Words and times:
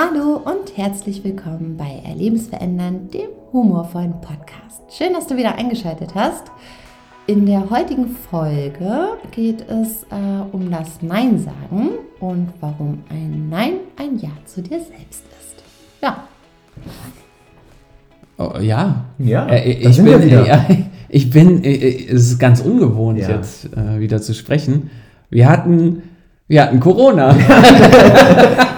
Hallo 0.00 0.36
und 0.36 0.76
herzlich 0.76 1.24
willkommen 1.24 1.76
bei 1.76 2.00
Erlebensverändern, 2.08 3.10
dem 3.10 3.30
humorvollen 3.52 4.12
Podcast. 4.20 4.82
Schön, 4.96 5.12
dass 5.12 5.26
du 5.26 5.36
wieder 5.36 5.56
eingeschaltet 5.56 6.14
hast. 6.14 6.44
In 7.26 7.46
der 7.46 7.68
heutigen 7.68 8.06
Folge 8.06 9.08
geht 9.32 9.68
es 9.68 10.04
äh, 10.04 10.14
um 10.52 10.70
das 10.70 11.02
Nein 11.02 11.40
sagen 11.40 11.98
und 12.20 12.48
warum 12.60 13.02
ein 13.08 13.48
Nein 13.48 13.72
ein 13.96 14.20
Ja 14.20 14.30
zu 14.44 14.62
dir 14.62 14.78
selbst 14.78 15.24
ist. 15.40 15.64
Ja. 16.00 16.28
Oh, 18.38 18.56
ja. 18.60 19.04
Ja, 19.18 19.48
Äh, 19.48 19.82
da 19.82 19.90
ich, 19.90 19.96
bin, 20.00 20.28
ja, 20.46 20.66
ich 21.08 21.30
bin, 21.30 21.64
äh, 21.64 21.72
äh, 21.74 22.06
es 22.12 22.30
ist 22.30 22.38
ganz 22.38 22.60
ungewohnt 22.60 23.18
Ja. 23.18 23.30
jetzt 23.30 23.76
äh, 23.76 23.98
wieder 23.98 24.22
zu 24.22 24.32
sprechen. 24.32 24.90
Wir 25.28 25.48
hatten, 25.48 26.04
wir 26.48 26.62
hatten 26.62 26.80
Corona. 26.80 27.34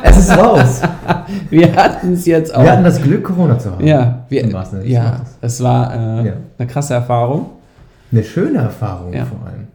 Es 0.02 0.16
ist 0.28 0.36
raus. 0.36 0.82
Wir 1.50 1.74
hatten 1.74 2.12
es 2.14 2.26
jetzt 2.26 2.52
auch. 2.54 2.62
Wir 2.62 2.72
hatten 2.72 2.84
das 2.84 3.00
Glück, 3.00 3.24
Corona 3.24 3.58
zu 3.58 3.70
haben. 3.72 3.86
ja, 3.86 4.24
wir, 4.28 4.44
ja, 4.84 5.20
es 5.40 5.62
war 5.62 5.92
äh, 5.94 6.26
Ja. 6.26 6.32
eine 6.58 6.66
krasse 6.68 6.94
Erfahrung. 6.94 7.46
Eine 8.12 8.22
schöne 8.24 8.58
Erfahrung 8.58 9.12
Ja. 9.12 9.24
vor 9.24 9.38
allem. 9.46 9.68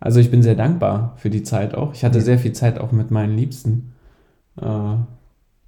Also 0.00 0.20
ich 0.20 0.30
bin 0.30 0.42
sehr 0.42 0.54
dankbar 0.54 1.12
für 1.16 1.28
die 1.30 1.42
Zeit 1.42 1.74
auch. 1.74 1.92
Ich 1.94 2.04
hatte 2.04 2.18
Ja. 2.18 2.24
sehr 2.24 2.38
viel 2.38 2.52
Zeit 2.52 2.78
auch 2.80 2.92
mit 2.92 3.10
meinen 3.10 3.36
Liebsten. 3.36 3.92
Äh, 4.60 4.64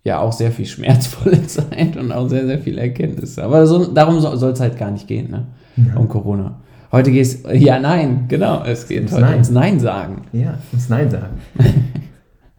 ja, 0.05 0.19
auch 0.21 0.33
sehr 0.33 0.51
viel 0.51 0.67
schmerzvolle 0.67 1.43
Zeit 1.47 1.97
und 1.99 2.11
auch 2.11 2.29
sehr, 2.29 2.47
sehr 2.47 2.59
viele 2.59 2.81
Erkenntnisse. 2.81 3.45
Aber 3.45 3.67
so, 3.67 3.85
darum 3.87 4.21
soll 4.21 4.53
es 4.53 4.61
halt 4.61 4.79
gar 4.79 4.91
nicht 4.91 5.07
gehen, 5.09 5.31
ne? 5.31 5.47
Um 5.95 6.09
Corona. 6.09 6.57
Heute 6.95 7.11
geht 7.11 7.23
es, 7.27 7.43
ja, 7.55 7.81
nein, 7.81 8.27
genau. 8.29 8.63
Es 8.65 8.87
geht 8.87 8.99
Ums 8.99 9.13
heute 9.15 9.23
Nein. 9.23 9.33
ums 9.33 9.51
Nein 9.51 9.81
sagen. 9.81 10.23
Ja, 10.33 10.59
uns 10.73 10.89
Nein 10.89 11.11
sagen. 11.11 11.41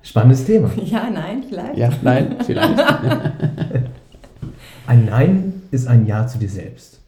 Spannendes 0.01 0.43
Thema. 0.45 0.69
Ja, 0.85 1.09
nein, 1.09 1.43
vielleicht. 1.47 1.77
Ja, 1.77 1.89
nein, 2.01 2.35
vielleicht. 2.45 2.83
Ein 4.87 5.05
Nein 5.05 5.53
ist 5.71 5.87
ein 5.87 6.05
Ja 6.05 6.27
zu 6.27 6.37
dir 6.37 6.49
selbst. 6.49 6.99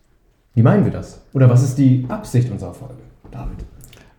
Wie 0.56 0.62
meinen 0.62 0.86
wir 0.86 0.92
das? 0.94 1.22
Oder 1.34 1.50
was 1.50 1.64
ist 1.64 1.78
die 1.78 2.06
Absicht 2.08 2.50
unserer 2.50 2.74
Folge, 2.74 2.96
David? 3.30 3.66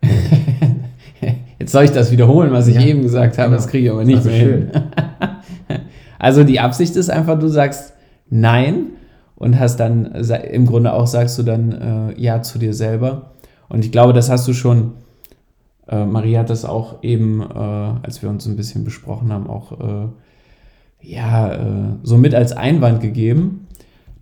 Jetzt 1.59 1.73
soll 1.73 1.85
ich 1.85 1.93
das 1.93 2.13
wiederholen, 2.13 2.53
was 2.53 2.69
ich 2.69 2.75
Ja, 2.75 2.83
eben 2.83 3.01
gesagt 3.01 3.39
habe. 3.39 3.49
genau. 3.49 3.57
Das 3.57 3.69
kriege 3.69 3.87
ich 3.87 3.91
aber 3.91 4.05
nicht 4.05 4.19
Also 4.19 4.29
mehr 4.29 4.39
hin. 4.39 4.71
Also 6.19 6.45
die 6.45 6.61
Absicht 6.61 6.95
ist 6.97 7.09
einfach, 7.09 7.39
du 7.39 7.49
sagst 7.49 7.95
Nein 8.29 8.89
und 9.39 9.59
hast 9.59 9.77
dann, 9.79 10.07
im 10.15 10.67
Grunde 10.67 10.93
auch 10.93 11.07
sagst 11.07 11.39
du 11.39 11.43
dann 11.45 11.73
äh, 11.73 12.21
Ja 12.21 12.43
zu 12.43 12.59
dir 12.59 12.75
selber. 12.75 13.31
Und 13.69 13.85
ich 13.85 13.93
glaube, 13.93 14.13
das 14.13 14.31
hast 14.31 14.49
du 14.49 14.53
schon, 14.53 14.95
äh, 15.87 16.05
Marie 16.05 16.37
hat 16.37 16.51
das 16.51 16.65
auch 16.65 17.03
eben, 17.03 17.41
äh, 17.43 17.55
als 17.55 18.21
wir 18.21 18.31
uns 18.31 18.47
ein 18.47 18.57
bisschen 18.57 18.85
besprochen 18.85 19.33
haben, 19.33 19.49
auch 19.49 19.73
äh, 19.81 20.09
ja, 21.01 21.53
äh, 21.53 21.97
so 22.03 22.19
mit 22.19 22.35
als 22.35 22.53
Einwand 22.53 23.01
gegeben, 23.01 23.69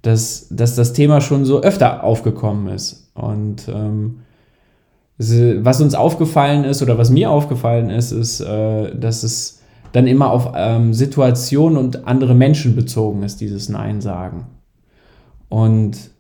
dass, 0.02 0.48
dass 0.50 0.74
das 0.74 0.92
Thema 0.92 1.22
schon 1.22 1.46
so 1.46 1.62
öfter 1.62 2.04
aufgekommen 2.04 2.68
ist. 2.68 3.10
Und 3.14 3.68
ähm, 3.68 4.18
was 5.18 5.80
uns 5.80 5.94
aufgefallen 5.94 6.64
ist 6.64 6.82
oder 6.82 6.98
was 6.98 7.08
mir 7.08 7.30
aufgefallen 7.30 7.88
ist, 7.88 8.12
ist, 8.12 8.40
äh, 8.40 8.94
dass 8.94 9.22
es 9.22 9.62
dann 9.92 10.06
immer 10.06 10.30
auf 10.30 10.52
ähm, 10.54 10.92
Situationen 10.92 11.78
und 11.78 12.06
andere 12.06 12.34
Menschen 12.34 12.76
bezogen 12.76 13.22
ist, 13.22 13.40
dieses 13.40 13.70
Nein 13.70 14.02
sagen. 14.02 14.46
Und 15.56 16.10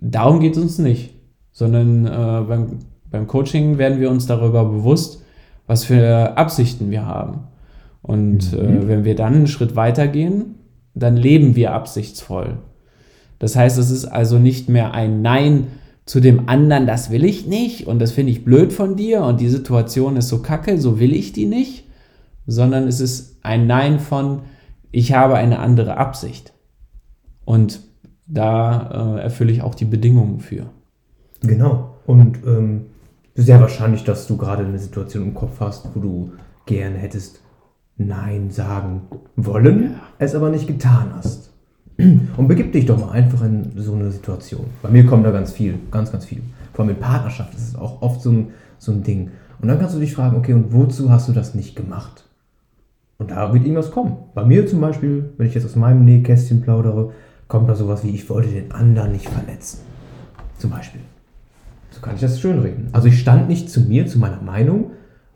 darum 0.00 0.40
geht 0.40 0.56
es 0.56 0.58
uns 0.60 0.78
nicht, 0.78 1.14
sondern 1.52 2.06
äh, 2.06 2.44
beim, 2.44 2.80
beim 3.08 3.28
Coaching 3.28 3.78
werden 3.78 4.00
wir 4.00 4.10
uns 4.10 4.26
darüber 4.26 4.64
bewusst, 4.64 5.22
was 5.68 5.84
für 5.84 6.36
Absichten 6.36 6.90
wir 6.90 7.06
haben. 7.06 7.44
Und 8.02 8.52
äh, 8.52 8.88
wenn 8.88 9.04
wir 9.04 9.14
dann 9.14 9.34
einen 9.34 9.46
Schritt 9.46 9.76
weiter 9.76 10.08
gehen, 10.08 10.56
dann 10.92 11.16
leben 11.16 11.54
wir 11.54 11.72
absichtsvoll. 11.72 12.58
Das 13.38 13.54
heißt, 13.54 13.78
es 13.78 13.92
ist 13.92 14.06
also 14.06 14.40
nicht 14.40 14.68
mehr 14.68 14.92
ein 14.92 15.22
Nein 15.22 15.68
zu 16.04 16.18
dem 16.18 16.48
anderen, 16.48 16.88
das 16.88 17.12
will 17.12 17.24
ich 17.24 17.46
nicht 17.46 17.86
und 17.86 18.00
das 18.00 18.10
finde 18.10 18.32
ich 18.32 18.44
blöd 18.44 18.72
von 18.72 18.96
dir 18.96 19.22
und 19.22 19.40
die 19.40 19.50
Situation 19.50 20.16
ist 20.16 20.26
so 20.26 20.42
kacke, 20.42 20.80
so 20.80 20.98
will 20.98 21.14
ich 21.14 21.32
die 21.32 21.46
nicht, 21.46 21.84
sondern 22.48 22.88
es 22.88 22.98
ist 22.98 23.38
ein 23.44 23.68
Nein 23.68 24.00
von, 24.00 24.40
ich 24.90 25.12
habe 25.12 25.36
eine 25.36 25.60
andere 25.60 25.96
Absicht. 25.96 26.52
Und 27.44 27.78
da 28.26 29.16
äh, 29.16 29.22
erfülle 29.22 29.52
ich 29.52 29.62
auch 29.62 29.74
die 29.74 29.84
Bedingungen 29.84 30.40
für. 30.40 30.66
Genau. 31.42 31.96
Und 32.06 32.38
ähm, 32.46 32.86
sehr 33.34 33.60
wahrscheinlich, 33.60 34.04
dass 34.04 34.26
du 34.26 34.36
gerade 34.36 34.64
eine 34.64 34.78
Situation 34.78 35.24
im 35.24 35.34
Kopf 35.34 35.60
hast, 35.60 35.88
wo 35.94 36.00
du 36.00 36.32
gerne 36.66 36.96
hättest 36.96 37.40
Nein 37.96 38.50
sagen 38.50 39.02
wollen, 39.36 39.96
es 40.18 40.34
aber 40.34 40.50
nicht 40.50 40.66
getan 40.66 41.10
hast. 41.14 41.50
Und 41.96 42.48
begib 42.48 42.72
dich 42.72 42.86
doch 42.86 42.98
mal 42.98 43.12
einfach 43.12 43.42
in 43.44 43.72
so 43.76 43.94
eine 43.94 44.10
Situation. 44.10 44.66
Bei 44.82 44.90
mir 44.90 45.06
kommt 45.06 45.24
da 45.24 45.30
ganz 45.30 45.52
viel, 45.52 45.78
ganz, 45.92 46.10
ganz 46.10 46.24
viel. 46.24 46.42
Vor 46.72 46.84
allem 46.84 46.94
in 46.94 47.00
Partnerschaft 47.00 47.54
ist 47.54 47.68
es 47.68 47.76
auch 47.76 48.02
oft 48.02 48.20
so 48.20 48.30
ein, 48.30 48.48
so 48.78 48.90
ein 48.90 49.04
Ding. 49.04 49.30
Und 49.60 49.68
dann 49.68 49.78
kannst 49.78 49.94
du 49.94 50.00
dich 50.00 50.12
fragen, 50.12 50.36
okay, 50.36 50.54
und 50.54 50.72
wozu 50.72 51.10
hast 51.10 51.28
du 51.28 51.32
das 51.32 51.54
nicht 51.54 51.76
gemacht? 51.76 52.24
Und 53.18 53.30
da 53.30 53.52
wird 53.52 53.62
irgendwas 53.62 53.92
kommen. 53.92 54.16
Bei 54.34 54.44
mir 54.44 54.66
zum 54.66 54.80
Beispiel, 54.80 55.30
wenn 55.36 55.46
ich 55.46 55.54
jetzt 55.54 55.64
aus 55.64 55.76
meinem 55.76 56.04
Nähkästchen 56.04 56.62
plaudere, 56.62 57.12
kommt 57.48 57.68
da 57.68 57.74
sowas 57.74 58.02
wie, 58.04 58.10
ich 58.10 58.28
wollte 58.30 58.48
den 58.48 58.72
anderen 58.72 59.12
nicht 59.12 59.28
verletzen. 59.28 59.80
Zum 60.58 60.70
Beispiel. 60.70 61.00
So 61.90 62.00
kann 62.00 62.14
ich 62.14 62.20
das 62.20 62.40
schönreden. 62.40 62.88
Also 62.92 63.08
ich 63.08 63.20
stand 63.20 63.48
nicht 63.48 63.70
zu 63.70 63.80
mir, 63.82 64.06
zu 64.06 64.18
meiner 64.18 64.40
Meinung, 64.40 64.90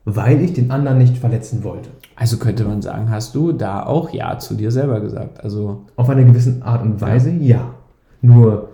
weil 0.04 0.40
ich 0.40 0.54
den 0.54 0.70
anderen 0.70 0.98
nicht 0.98 1.18
verletzen 1.18 1.62
wollte. 1.64 1.90
Also 2.16 2.38
könnte 2.38 2.64
man 2.64 2.82
sagen, 2.82 3.10
hast 3.10 3.34
du 3.34 3.52
da 3.52 3.84
auch 3.84 4.10
Ja 4.10 4.38
zu 4.38 4.54
dir 4.54 4.70
selber 4.70 5.00
gesagt? 5.00 5.44
Also 5.44 5.86
Auf 5.96 6.08
eine 6.08 6.24
gewisse 6.24 6.60
Art 6.62 6.82
und 6.82 7.00
Weise, 7.00 7.30
ja. 7.30 7.74
Nur 8.22 8.70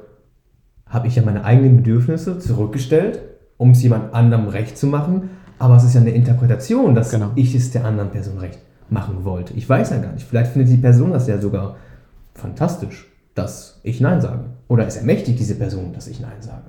habe 0.87 1.09
ich 1.09 1.17
ja 1.17 1.23
meine 1.23 1.44
eigenen 1.44 1.77
Bedürfnisse 1.78 2.39
zurückgestellt, 2.39 3.21
um 3.56 3.71
es 3.71 3.83
jemand 3.83 4.15
anderem 4.15 4.49
recht 4.49 4.78
zu 4.78 4.87
machen. 4.87 5.31
Aber 5.59 5.77
es 5.77 5.84
ist 5.84 5.94
ja 5.94 6.00
eine 6.00 6.11
Interpretation, 6.11 6.94
dass 6.94 7.11
Genau. 7.11 7.31
ich 7.34 7.55
es 7.55 7.71
der 7.73 7.84
anderen 7.84 8.11
Person 8.11 8.39
recht 8.39 8.59
machen 8.89 9.25
wollte. 9.25 9.55
Ich 9.55 9.69
weiß 9.69 9.91
ja 9.91 9.99
gar 9.99 10.12
nicht. 10.12 10.27
Vielleicht 10.27 10.53
findet 10.53 10.73
die 10.73 10.77
Person 10.81 11.12
das 11.12 11.27
ja 11.27 11.39
sogar 11.41 11.77
fantastisch, 12.34 13.06
dass 13.34 13.81
ich 13.83 14.00
Nein 14.00 14.21
sage. 14.21 14.45
Oder 14.69 14.87
es 14.87 14.97
ermächtigt 14.97 15.39
diese 15.39 15.56
Person, 15.56 15.93
dass 15.93 16.09
ich 16.09 16.21
Nein 16.21 16.41
sage. 16.41 16.65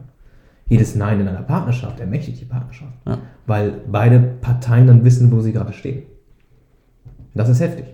Jedes 0.67 0.95
Nein 0.95 1.19
in 1.19 1.27
einer 1.27 1.43
Partnerschaft 1.43 1.99
ermächtigt 1.99 2.41
die 2.41 2.45
Partnerschaft. 2.45 2.93
Ja. 3.05 3.19
Weil 3.45 3.81
beide 3.87 4.19
Parteien 4.19 4.87
dann 4.87 5.05
wissen, 5.05 5.31
wo 5.31 5.39
sie 5.41 5.53
gerade 5.53 5.73
stehen. 5.73 6.03
Das 7.35 7.49
ist 7.49 7.59
heftig. 7.59 7.85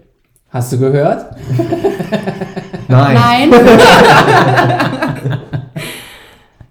hast 0.50 0.72
du 0.72 0.80
gehört? 0.80 1.36
Nein. 2.88 3.16
Nein. 3.16 3.52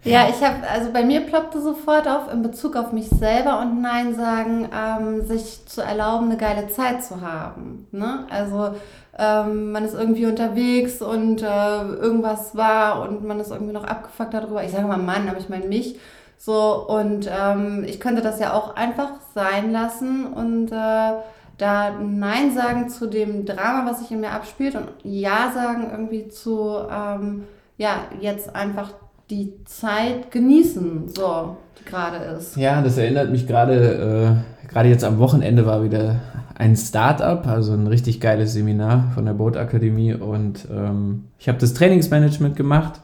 ja, 0.04 0.28
ich 0.28 0.42
habe, 0.42 0.56
also 0.72 0.92
bei 0.92 1.04
mir 1.04 1.20
ploppte 1.22 1.60
sofort 1.60 2.06
auf 2.06 2.32
in 2.32 2.42
Bezug 2.42 2.76
auf 2.76 2.92
mich 2.92 3.08
selber 3.08 3.60
und 3.60 3.82
Nein 3.82 4.14
sagen, 4.14 4.68
ähm, 4.72 5.26
sich 5.26 5.66
zu 5.66 5.82
erlauben, 5.82 6.26
eine 6.26 6.36
geile 6.36 6.68
Zeit 6.68 7.04
zu 7.04 7.20
haben. 7.20 7.88
Ne? 7.90 8.24
Also 8.30 8.74
ähm, 9.20 9.72
man 9.72 9.84
ist 9.84 9.94
irgendwie 9.94 10.24
unterwegs 10.24 11.02
und 11.02 11.42
äh, 11.42 11.82
irgendwas 11.82 12.56
war 12.56 13.02
und 13.02 13.22
man 13.22 13.38
ist 13.38 13.50
irgendwie 13.50 13.74
noch 13.74 13.84
abgefuckt 13.84 14.32
darüber. 14.32 14.64
Ich 14.64 14.70
sage 14.70 14.86
mal 14.86 14.96
Mann, 14.96 15.28
aber 15.28 15.38
ich 15.38 15.50
meine 15.50 15.66
mich. 15.66 15.98
So, 16.38 16.86
und 16.88 17.30
ähm, 17.30 17.84
ich 17.86 18.00
könnte 18.00 18.22
das 18.22 18.40
ja 18.40 18.54
auch 18.54 18.76
einfach 18.76 19.10
sein 19.34 19.72
lassen 19.72 20.32
und 20.32 20.72
äh, 20.72 21.12
da 21.58 21.90
Nein 22.00 22.54
sagen 22.54 22.88
zu 22.88 23.06
dem 23.06 23.44
Drama, 23.44 23.90
was 23.90 24.00
sich 24.00 24.10
in 24.10 24.20
mir 24.20 24.30
abspielt 24.30 24.74
und 24.74 24.88
Ja 25.02 25.52
sagen 25.54 25.88
irgendwie 25.90 26.28
zu, 26.28 26.76
ähm, 26.90 27.44
ja, 27.76 27.96
jetzt 28.20 28.56
einfach 28.56 28.94
die 29.28 29.52
Zeit 29.66 30.30
genießen, 30.30 31.10
so, 31.14 31.58
die 31.78 31.84
gerade 31.84 32.16
ist. 32.38 32.56
Ja, 32.56 32.80
das 32.80 32.96
erinnert 32.96 33.30
mich 33.30 33.46
gerade, 33.46 34.34
äh, 34.64 34.68
gerade 34.72 34.88
jetzt 34.88 35.04
am 35.04 35.18
Wochenende 35.18 35.66
war 35.66 35.82
wieder 35.84 36.20
ein 36.60 36.76
Start-up, 36.76 37.46
also 37.46 37.72
ein 37.72 37.86
richtig 37.86 38.20
geiles 38.20 38.52
Seminar 38.52 39.12
von 39.14 39.24
der 39.24 39.32
Boat 39.32 39.56
Akademie 39.56 40.12
und 40.12 40.68
ähm, 40.70 41.24
ich 41.38 41.48
habe 41.48 41.56
das 41.56 41.72
Trainingsmanagement 41.72 42.54
gemacht 42.54 43.00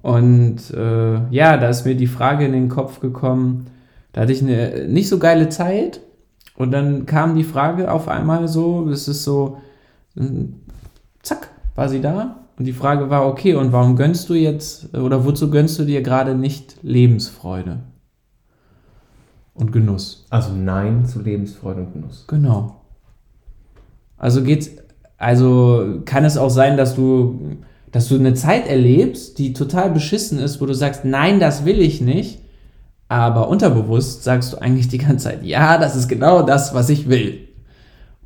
und 0.00 0.70
äh, 0.70 1.28
ja, 1.30 1.58
da 1.58 1.68
ist 1.68 1.84
mir 1.84 1.94
die 1.94 2.06
Frage 2.06 2.46
in 2.46 2.52
den 2.52 2.70
Kopf 2.70 3.00
gekommen, 3.00 3.66
da 4.12 4.22
hatte 4.22 4.32
ich 4.32 4.40
eine 4.42 4.86
nicht 4.88 5.10
so 5.10 5.18
geile 5.18 5.50
Zeit 5.50 6.00
und 6.56 6.70
dann 6.72 7.04
kam 7.04 7.36
die 7.36 7.44
Frage 7.44 7.92
auf 7.92 8.08
einmal 8.08 8.48
so, 8.48 8.88
es 8.88 9.08
ist 9.08 9.24
so, 9.24 9.58
mm, 10.14 10.44
zack, 11.22 11.50
war 11.74 11.90
sie 11.90 12.00
da 12.00 12.46
und 12.58 12.64
die 12.64 12.72
Frage 12.72 13.10
war, 13.10 13.26
okay, 13.26 13.56
und 13.56 13.72
warum 13.72 13.94
gönnst 13.94 14.30
du 14.30 14.34
jetzt 14.34 14.96
oder 14.96 15.26
wozu 15.26 15.50
gönnst 15.50 15.78
du 15.78 15.84
dir 15.84 16.00
gerade 16.00 16.34
nicht 16.34 16.76
Lebensfreude? 16.82 17.80
Und 19.60 19.72
Genuss. 19.72 20.26
Also 20.30 20.52
Nein 20.52 21.06
zu 21.06 21.20
Lebensfreude 21.20 21.82
und 21.82 21.92
Genuss. 21.92 22.24
Genau. 22.26 22.80
Also 24.16 24.42
geht's, 24.42 24.70
also 25.18 26.00
kann 26.04 26.24
es 26.24 26.36
auch 26.36 26.50
sein, 26.50 26.76
dass 26.76 26.94
du, 26.94 27.58
dass 27.92 28.08
du 28.08 28.16
eine 28.16 28.34
Zeit 28.34 28.66
erlebst, 28.66 29.38
die 29.38 29.52
total 29.52 29.90
beschissen 29.90 30.38
ist, 30.38 30.60
wo 30.60 30.66
du 30.66 30.74
sagst, 30.74 31.04
nein, 31.04 31.40
das 31.40 31.64
will 31.64 31.80
ich 31.80 32.00
nicht, 32.00 32.40
aber 33.08 33.48
unterbewusst 33.48 34.24
sagst 34.24 34.52
du 34.52 34.58
eigentlich 34.58 34.88
die 34.88 34.98
ganze 34.98 35.24
Zeit, 35.24 35.44
ja, 35.44 35.78
das 35.78 35.96
ist 35.96 36.08
genau 36.08 36.42
das, 36.42 36.74
was 36.74 36.88
ich 36.88 37.08
will. 37.08 37.48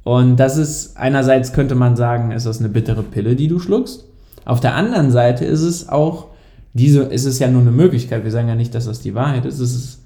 Und 0.04 0.36
das 0.36 0.58
ist, 0.58 0.96
einerseits 0.98 1.52
könnte 1.52 1.74
man 1.74 1.96
sagen, 1.96 2.30
ist 2.30 2.46
das 2.46 2.60
eine 2.60 2.68
bittere 2.68 3.02
Pille, 3.02 3.36
die 3.36 3.48
du 3.48 3.58
schluckst. 3.58 4.04
Auf 4.44 4.60
der 4.60 4.74
anderen 4.74 5.10
Seite 5.10 5.46
ist 5.46 5.62
es 5.62 5.88
auch, 5.88 6.28
diese, 6.74 7.04
ist 7.04 7.24
es 7.24 7.38
ja 7.38 7.48
nur 7.48 7.62
eine 7.62 7.70
Möglichkeit. 7.70 8.24
Wir 8.24 8.30
sagen 8.30 8.48
ja 8.48 8.54
nicht, 8.54 8.74
dass 8.74 8.84
das 8.84 9.00
die 9.00 9.14
Wahrheit 9.14 9.46
ist. 9.46 9.60
Es 9.60 9.74
ist, 9.74 10.03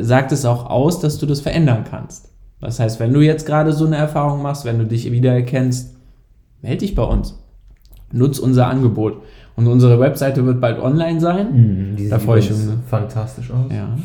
sagt 0.00 0.32
es 0.32 0.44
auch 0.44 0.66
aus, 0.68 1.00
dass 1.00 1.18
du 1.18 1.26
das 1.26 1.40
verändern 1.40 1.84
kannst. 1.88 2.30
Das 2.60 2.80
heißt, 2.80 2.98
wenn 3.00 3.12
du 3.12 3.20
jetzt 3.20 3.46
gerade 3.46 3.72
so 3.72 3.86
eine 3.86 3.96
Erfahrung 3.96 4.42
machst, 4.42 4.64
wenn 4.64 4.78
du 4.78 4.86
dich 4.86 5.10
wiedererkennst, 5.10 5.96
melde 6.62 6.78
dich 6.78 6.94
bei 6.94 7.04
uns. 7.04 7.38
Nutz 8.10 8.38
unser 8.38 8.66
Angebot. 8.66 9.22
Und 9.54 9.66
unsere 9.66 10.00
Webseite 10.00 10.44
wird 10.46 10.60
bald 10.60 10.78
online 10.78 11.20
sein. 11.20 11.96
Die 11.96 12.08
Da 12.08 12.18
freue 12.18 12.38
ich 12.38 12.50
mich. 12.50 12.58
fantastisch 12.88 13.50
aus. 13.50 13.70
Ja. 13.70 13.96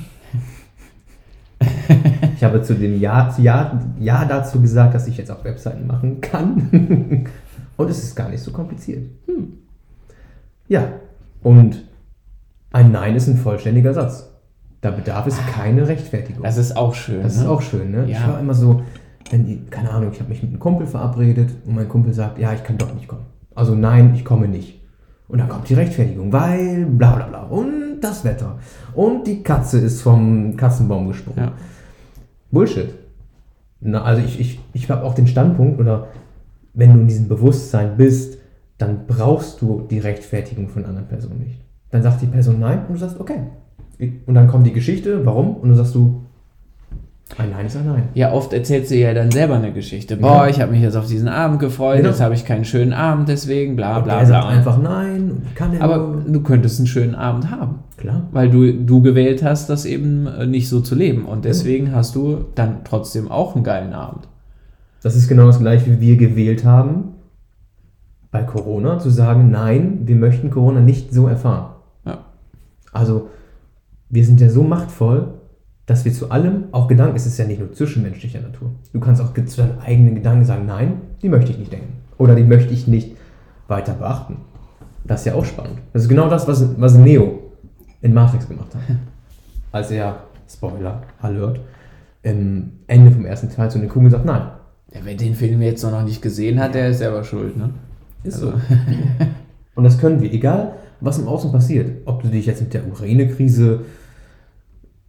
Ich 2.35 2.43
habe 2.43 2.61
zu 2.61 2.73
dem 2.75 2.99
ja, 2.99 3.33
ja, 3.37 3.79
ja 3.97 4.25
dazu 4.25 4.59
gesagt, 4.59 4.93
dass 4.95 5.07
ich 5.07 5.15
jetzt 5.15 5.31
auch 5.31 5.45
Webseiten 5.45 5.87
machen 5.87 6.19
kann. 6.19 7.25
und 7.77 7.89
es 7.89 8.03
ist 8.03 8.15
gar 8.15 8.27
nicht 8.27 8.41
so 8.41 8.51
kompliziert. 8.51 9.05
Hm. 9.27 9.53
Ja, 10.67 10.89
und 11.41 11.85
ein 12.73 12.91
Nein 12.91 13.15
ist 13.15 13.27
ein 13.27 13.37
vollständiger 13.37 13.93
Satz. 13.93 14.32
Da 14.83 14.91
bedarf 14.91 15.25
es 15.27 15.37
keine 15.47 15.87
Rechtfertigung. 15.87 16.43
Das 16.43 16.57
ist 16.57 16.75
auch 16.75 16.93
schön. 16.93 17.23
Das 17.23 17.37
ne? 17.37 17.43
ist 17.43 17.47
auch 17.47 17.61
schön, 17.61 17.91
ne? 17.91 18.05
Ja. 18.05 18.19
Ich 18.19 18.27
war 18.27 18.37
immer 18.37 18.53
so, 18.53 18.83
wenn 19.31 19.45
die, 19.45 19.61
keine 19.69 19.89
Ahnung, 19.89 20.11
ich 20.11 20.19
habe 20.19 20.29
mich 20.29 20.43
mit 20.43 20.51
einem 20.51 20.59
Kumpel 20.59 20.85
verabredet 20.85 21.51
und 21.65 21.75
mein 21.75 21.87
Kumpel 21.87 22.13
sagt, 22.13 22.37
ja, 22.37 22.51
ich 22.51 22.65
kann 22.65 22.77
doch 22.77 22.93
nicht 22.93 23.07
kommen. 23.07 23.25
Also 23.55 23.75
nein, 23.75 24.13
ich 24.13 24.25
komme 24.25 24.49
nicht. 24.49 24.81
Und 25.29 25.37
dann 25.37 25.47
kommt 25.47 25.69
die 25.69 25.73
Rechtfertigung, 25.73 26.33
weil 26.33 26.85
bla 26.85 27.15
bla 27.15 27.27
bla. 27.27 27.43
Und 27.43 28.01
das 28.01 28.25
Wetter. 28.25 28.59
Und 28.93 29.25
die 29.25 29.41
Katze 29.41 29.79
ist 29.79 30.01
vom 30.01 30.57
Katzenbaum 30.57 31.07
gesprungen. 31.07 31.39
Ja. 31.39 31.53
Bullshit. 32.51 32.93
Na, 33.79 34.03
also 34.03 34.21
ich, 34.21 34.37
ich, 34.37 34.59
ich 34.73 34.91
habe 34.91 35.05
auch 35.05 35.15
den 35.15 35.27
Standpunkt, 35.27 35.79
oder 35.79 36.09
wenn 36.73 36.93
du 36.93 36.99
in 36.99 37.07
diesem 37.07 37.29
Bewusstsein 37.29 37.95
bist, 37.95 38.37
dann 38.77 39.07
brauchst 39.07 39.61
du 39.61 39.87
die 39.89 39.99
Rechtfertigung 39.99 40.67
von 40.67 40.83
einer 40.83 40.89
anderen 40.89 41.07
Person 41.07 41.39
nicht. 41.39 41.61
Dann 41.89 42.03
sagt 42.03 42.21
die 42.21 42.27
Person 42.27 42.59
nein 42.59 42.79
und 42.85 42.95
du 42.95 42.99
sagst, 42.99 43.17
okay. 43.17 43.43
Und 44.25 44.33
dann 44.35 44.47
kommt 44.47 44.65
die 44.67 44.73
Geschichte, 44.73 45.25
warum? 45.25 45.55
Und 45.55 45.69
dann 45.69 45.77
sagst 45.77 45.95
du, 45.95 46.21
ein 47.37 47.49
Nein 47.51 47.65
ist 47.65 47.77
ein 47.77 47.85
Nein. 47.87 48.03
Ja, 48.13 48.31
oft 48.33 48.53
erzählst 48.53 48.91
du 48.91 48.95
ja 48.95 49.13
dann 49.13 49.31
selber 49.31 49.55
eine 49.55 49.71
Geschichte. 49.71 50.17
Boah, 50.17 50.43
Ja. 50.43 50.47
ich 50.49 50.61
habe 50.61 50.71
mich 50.71 50.81
jetzt 50.81 50.95
auf 50.95 51.07
diesen 51.07 51.27
Abend 51.29 51.59
gefreut, 51.59 51.97
Genau. 51.97 52.09
jetzt 52.09 52.21
habe 52.21 52.35
ich 52.35 52.45
keinen 52.45 52.65
schönen 52.65 52.93
Abend 52.93 53.27
deswegen, 53.29 53.75
bla 53.75 54.01
bla 54.01 54.19
er 54.19 54.25
sagt 54.25 54.45
bla. 54.47 54.55
einfach 54.57 54.77
nein 54.79 55.43
kann 55.55 55.73
ja 55.73 55.81
Aber 55.81 55.97
nur. 55.97 56.21
du 56.27 56.41
könntest 56.41 56.79
einen 56.79 56.87
schönen 56.87 57.15
Abend 57.15 57.49
haben, 57.49 57.79
Klar. 57.97 58.23
weil 58.31 58.49
du, 58.49 58.73
du 58.73 59.01
gewählt 59.01 59.41
hast, 59.43 59.69
das 59.69 59.85
eben 59.85 60.27
äh, 60.27 60.45
nicht 60.45 60.69
so 60.69 60.81
zu 60.81 60.95
leben. 60.95 61.25
Und 61.25 61.45
deswegen 61.45 61.91
hast 61.95 62.15
du 62.15 62.45
dann 62.55 62.83
trotzdem 62.83 63.31
auch 63.31 63.55
einen 63.55 63.63
geilen 63.63 63.93
Abend. 63.93 64.27
Das 65.01 65.15
ist 65.15 65.27
genau 65.27 65.47
das 65.47 65.59
gleiche, 65.59 65.89
wie 65.91 65.99
wir 66.01 66.17
gewählt 66.17 66.65
haben, 66.65 67.13
bei 68.31 68.43
Corona 68.43 68.99
zu 68.99 69.09
sagen, 69.09 69.49
nein, 69.49 69.99
wir 70.05 70.15
möchten 70.17 70.49
Corona 70.49 70.81
nicht 70.81 71.13
so 71.13 71.27
erfahren. 71.27 71.71
Ja. 72.05 72.19
Also, 72.91 73.29
wir 74.13 74.23
sind 74.23 74.39
ja 74.39 74.49
so 74.49 74.61
machtvoll, 74.61 75.33
dass 75.87 76.05
wir 76.05 76.13
zu 76.13 76.29
allem, 76.29 76.65
auch 76.71 76.87
Gedanken, 76.87 77.15
es 77.15 77.25
ist 77.25 77.37
ja 77.39 77.45
nicht 77.45 77.59
nur 77.59 77.73
zwischenmenschlicher 77.73 78.39
Natur. 78.41 78.71
Du 78.93 78.99
kannst 78.99 79.19
auch 79.21 79.33
zu 79.33 79.57
deinen 79.57 79.79
eigenen 79.79 80.13
Gedanken 80.15 80.45
sagen, 80.45 80.65
nein, 80.67 81.01
die 81.21 81.29
möchte 81.29 81.51
ich 81.51 81.57
nicht 81.57 81.73
denken. 81.73 81.93
Oder 82.19 82.35
die 82.35 82.43
möchte 82.43 82.73
ich 82.73 82.87
nicht 82.87 83.17
weiter 83.67 83.93
beachten. 83.93 84.37
Das 85.03 85.21
ist 85.21 85.25
ja 85.25 85.33
auch 85.33 85.43
spannend. 85.45 85.79
Das 85.91 86.03
ist 86.03 86.09
genau 86.09 86.29
das, 86.29 86.47
was, 86.47 86.79
was 86.79 86.93
Neo 86.93 87.39
in 88.01 88.13
Matrix 88.13 88.47
gemacht 88.47 88.73
hat. 88.75 88.81
Als 89.71 89.89
er, 89.89 90.17
Spoiler, 90.47 91.01
Alert, 91.19 91.59
im 92.21 92.71
Ende 92.87 93.11
vom 93.11 93.25
ersten 93.25 93.49
Teil 93.49 93.71
zu 93.71 93.79
den 93.79 93.89
Kugeln 93.89 94.11
sagt, 94.11 94.25
nein, 94.25 94.43
Ja, 94.93 95.01
wer 95.03 95.15
den 95.15 95.33
Film 95.33 95.59
jetzt 95.63 95.81
noch 95.83 96.03
nicht 96.03 96.21
gesehen 96.21 96.59
hat, 96.59 96.75
der 96.75 96.89
ist 96.89 96.99
selber 96.99 97.23
schuld, 97.23 97.57
ne? 97.57 97.71
Ist 98.23 98.35
Also- 98.35 98.51
so. 98.51 98.57
Und 99.75 99.83
das 99.85 99.97
können 99.97 100.21
wir, 100.21 100.31
egal 100.31 100.75
was 101.01 101.17
im 101.19 101.27
Außen 101.27 101.51
passiert. 101.51 101.91
Ob 102.05 102.21
du 102.21 102.29
dich 102.29 102.45
jetzt 102.45 102.61
mit 102.61 102.73
der 102.73 102.87
Ukraine-Krise, 102.87 103.81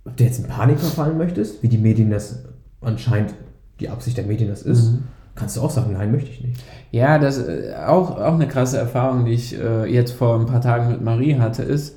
ob 0.05 0.17
du 0.17 0.25
jetzt 0.25 0.39
in 0.39 0.47
Panik 0.47 0.79
verfallen 0.79 1.17
möchtest, 1.19 1.63
wie 1.63 1.69
die 1.69 1.79
Medien 1.79 2.11
das 2.11 2.45
anscheinend 2.81 3.35
die 3.81 3.89
Absicht 3.89 4.17
der 4.17 4.25
Medien 4.27 4.49
das 4.51 4.63
ist, 4.63 4.93
Mhm. 4.93 5.03
kannst 5.35 5.57
du 5.57 5.61
auch 5.63 5.71
sagen, 5.71 5.93
nein, 5.95 6.13
möchte 6.13 6.31
ich 6.31 6.41
nicht. 6.43 6.63
Ja, 6.93 7.19
das 7.19 7.39
äh, 7.39 7.75
auch, 7.87 8.11
auch 8.19 8.35
eine 8.35 8.47
krasse 8.47 8.79
Erfahrung, 8.79 9.25
die 9.25 9.33
ich 9.33 9.59
äh, 9.59 9.85
jetzt 9.87 10.13
vor 10.13 10.39
ein 10.39 10.47
paar 10.47 10.61
Tagen 10.61 10.91
mit 10.91 11.03
Marie 11.03 11.39
hatte, 11.39 11.63
ist, 11.63 11.97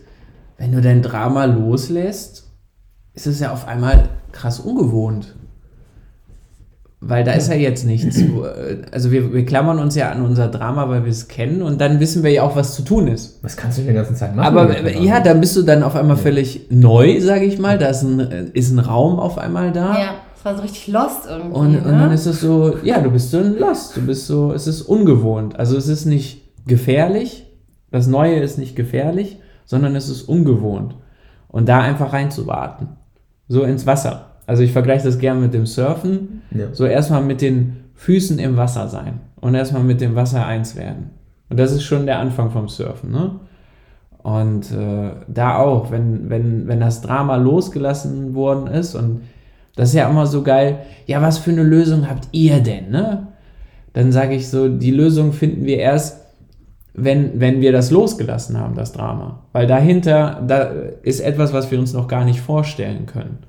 wenn 0.58 0.72
du 0.72 0.82
dein 0.82 1.02
Drama 1.04 1.46
loslässt, 1.46 2.50
ist 3.14 3.28
es 3.28 3.40
ja 3.40 3.52
auf 3.52 3.68
einmal 3.68 4.10
krass 4.32 4.60
ungewohnt. 4.60 5.36
Weil 7.00 7.24
da 7.24 7.34
ist 7.34 7.48
ja 7.48 7.56
jetzt 7.56 7.86
nichts. 7.86 8.18
äh, 8.20 8.78
Also 8.92 9.12
wir, 9.12 9.32
wir 9.32 9.46
klammern 9.46 9.78
uns 9.78 9.96
ja 9.96 10.10
an 10.12 10.24
unser 10.26 10.48
Drama, 10.48 10.90
weil 10.90 11.04
wir 11.04 11.12
es 11.12 11.28
kennen 11.28 11.62
und 11.62 11.80
dann 11.80 12.00
wissen 12.00 12.24
wir 12.24 12.32
ja 12.32 12.42
auch, 12.42 12.56
was 12.56 12.74
zu 12.74 12.82
tun 12.82 13.08
ist. 13.08 13.40
Was 13.44 13.56
kannst 13.56 13.78
du 13.78 13.82
in 13.82 13.88
der 13.88 13.96
ganzen 13.96 14.16
Zeit 14.16 14.36
machen? 14.36 14.48
Aber 14.58 14.76
äh, 14.76 15.04
ja, 15.04 15.20
dann 15.20 15.40
bist 15.40 15.56
du 15.56 15.62
dann 15.62 15.84
auf 15.84 15.96
einmal 15.96 16.18
völlig 16.18 16.68
neu, 16.72 17.22
sage 17.22 17.46
ich 17.46 17.60
mal. 17.60 17.78
Da 17.78 17.90
ist 17.90 18.02
ein, 18.02 18.20
äh, 18.20 18.46
ist 18.54 18.72
ein 18.72 18.80
Raum 18.80 19.20
auf 19.20 19.38
einmal 19.38 19.72
da. 19.72 19.94
Ja, 19.94 20.10
es 20.36 20.44
war 20.44 20.56
so 20.56 20.64
richtig 20.64 20.88
lost 20.88 21.28
irgendwie. 21.30 21.56
Und, 21.56 21.72
ne? 21.74 21.78
und 21.80 22.00
dann 22.00 22.12
ist 22.12 22.26
es 22.26 22.42
so, 22.42 22.78
ja, 22.84 23.00
du 23.00 23.12
bist 23.12 23.30
so 23.30 23.38
ein 23.38 23.58
Lost, 23.60 23.96
du 23.96 24.02
bist 24.02 24.26
so, 24.26 24.52
es 24.54 24.66
ist 24.66 24.82
ungewohnt. 24.82 25.60
Also 25.60 25.78
es 25.78 25.88
ist 25.88 26.06
nicht 26.06 26.42
gefährlich, 26.66 27.46
das 27.92 28.08
Neue 28.08 28.40
ist 28.40 28.58
nicht 28.58 28.76
gefährlich, 28.76 29.38
sondern 29.66 29.96
es 29.96 30.10
ist 30.10 30.24
ungewohnt. 30.24 30.96
Und 31.48 31.70
da 31.70 31.80
einfach 31.82 32.12
reinzuwarten. 32.12 32.90
So 33.48 33.64
ins 33.64 33.86
Wasser. 33.86 34.26
Also 34.48 34.64
ich 34.64 34.72
vergleiche 34.72 35.04
das 35.04 35.20
gerne 35.20 35.42
mit 35.42 35.54
dem 35.54 35.68
Surfen. 35.68 36.42
Ja. 36.52 36.74
So 36.74 36.86
erstmal 36.86 37.22
mit 37.22 37.42
den 37.42 37.84
Füßen 37.94 38.40
im 38.40 38.58
Wasser 38.58 38.88
sein 38.88 39.20
und 39.42 39.54
erstmal 39.54 39.84
mit 39.84 40.02
dem 40.02 40.16
Wasser 40.16 40.46
eins 40.46 40.76
werden. 40.76 41.12
Und 41.50 41.60
das 41.60 41.72
ist 41.72 41.84
schon 41.84 42.06
der 42.06 42.20
Anfang 42.20 42.50
vom 42.50 42.68
Surfen, 42.68 43.12
ne? 43.12 43.40
Und 44.24 44.72
äh, 44.72 45.12
da 45.28 45.58
auch, 45.58 45.92
wenn, 45.92 46.30
wenn, 46.30 46.68
wenn 46.68 46.82
das 46.82 47.02
Drama 47.02 47.38
losgelassen 47.38 48.36
worden 48.36 48.68
ist 48.68 48.96
und 48.96 49.22
das 49.76 49.90
ist 49.90 49.96
ja 49.96 50.10
immer 50.10 50.26
so 50.26 50.44
geil, 50.44 50.80
ja, 51.06 51.22
was 51.22 51.38
für 51.38 51.52
eine 51.52 51.64
Lösung 51.64 52.10
habt 52.10 52.28
ihr 52.32 52.60
denn, 52.60 52.90
ne? 52.90 53.28
Dann 53.94 54.12
sage 54.12 54.36
ich 54.36 54.50
so, 54.50 54.68
die 54.68 54.92
Lösung 54.92 55.34
finden 55.34 55.66
wir 55.66 55.78
erst, 55.78 56.22
wenn, 56.94 57.40
wenn 57.40 57.62
wir 57.62 57.72
das 57.72 57.92
losgelassen 57.92 58.60
haben, 58.60 58.76
das 58.76 58.92
Drama. 58.92 59.44
Weil 59.54 59.68
dahinter, 59.68 60.44
da 60.46 60.72
ist 61.04 61.20
etwas, 61.20 61.54
was 61.54 61.72
wir 61.72 61.80
uns 61.80 61.94
noch 61.94 62.08
gar 62.08 62.26
nicht 62.26 62.42
vorstellen 62.42 63.06
können. 63.06 63.40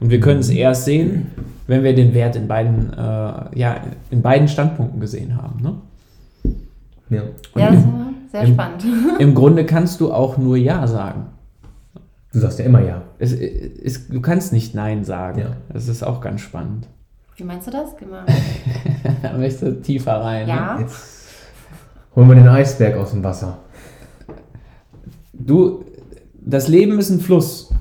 Und 0.00 0.10
wir 0.10 0.20
können 0.20 0.40
es 0.40 0.50
erst 0.50 0.84
sehen, 0.84 1.28
wenn 1.66 1.82
wir 1.82 1.94
den 1.94 2.12
Wert 2.14 2.36
in 2.36 2.46
beiden, 2.48 2.92
äh, 2.92 2.96
ja, 3.58 3.80
in 4.10 4.22
beiden 4.22 4.46
Standpunkten 4.48 5.00
gesehen 5.00 5.36
haben. 5.40 5.62
Ne? 5.62 5.74
Ja. 7.08 7.22
Und 7.22 7.60
ja, 7.60 7.70
das 7.70 7.84
war 7.84 8.06
sehr 8.30 8.42
im- 8.42 8.52
spannend. 8.54 8.84
Im 9.18 9.34
Grunde 9.34 9.64
kannst 9.64 10.00
du 10.00 10.12
auch 10.12 10.36
nur 10.36 10.56
Ja 10.56 10.86
sagen. 10.86 11.26
Du 12.32 12.40
sagst 12.40 12.58
ja 12.58 12.66
immer 12.66 12.82
ja. 12.82 13.02
Es, 13.18 13.32
es, 13.32 14.08
du 14.08 14.20
kannst 14.20 14.52
nicht 14.52 14.74
Nein 14.74 15.04
sagen. 15.04 15.40
Ja. 15.40 15.56
Das 15.72 15.88
ist 15.88 16.02
auch 16.02 16.20
ganz 16.20 16.42
spannend. 16.42 16.86
Wie 17.36 17.44
meinst 17.44 17.66
du 17.66 17.70
das? 17.70 17.96
Geh 17.98 18.04
mal. 18.06 18.24
Da 19.22 19.32
möchtest 19.38 19.62
du 19.62 19.80
tiefer 19.80 20.20
rein. 20.20 20.46
Ne? 20.46 20.52
Ja. 20.52 20.78
Jetzt 20.80 21.28
holen 22.14 22.28
wir 22.28 22.34
den 22.34 22.48
Eisberg 22.48 22.96
aus 22.96 23.12
dem 23.12 23.22
Wasser. 23.24 23.58
Du, 25.32 25.84
das 26.34 26.68
Leben 26.68 26.98
ist 26.98 27.10
ein 27.10 27.20
Fluss. 27.20 27.72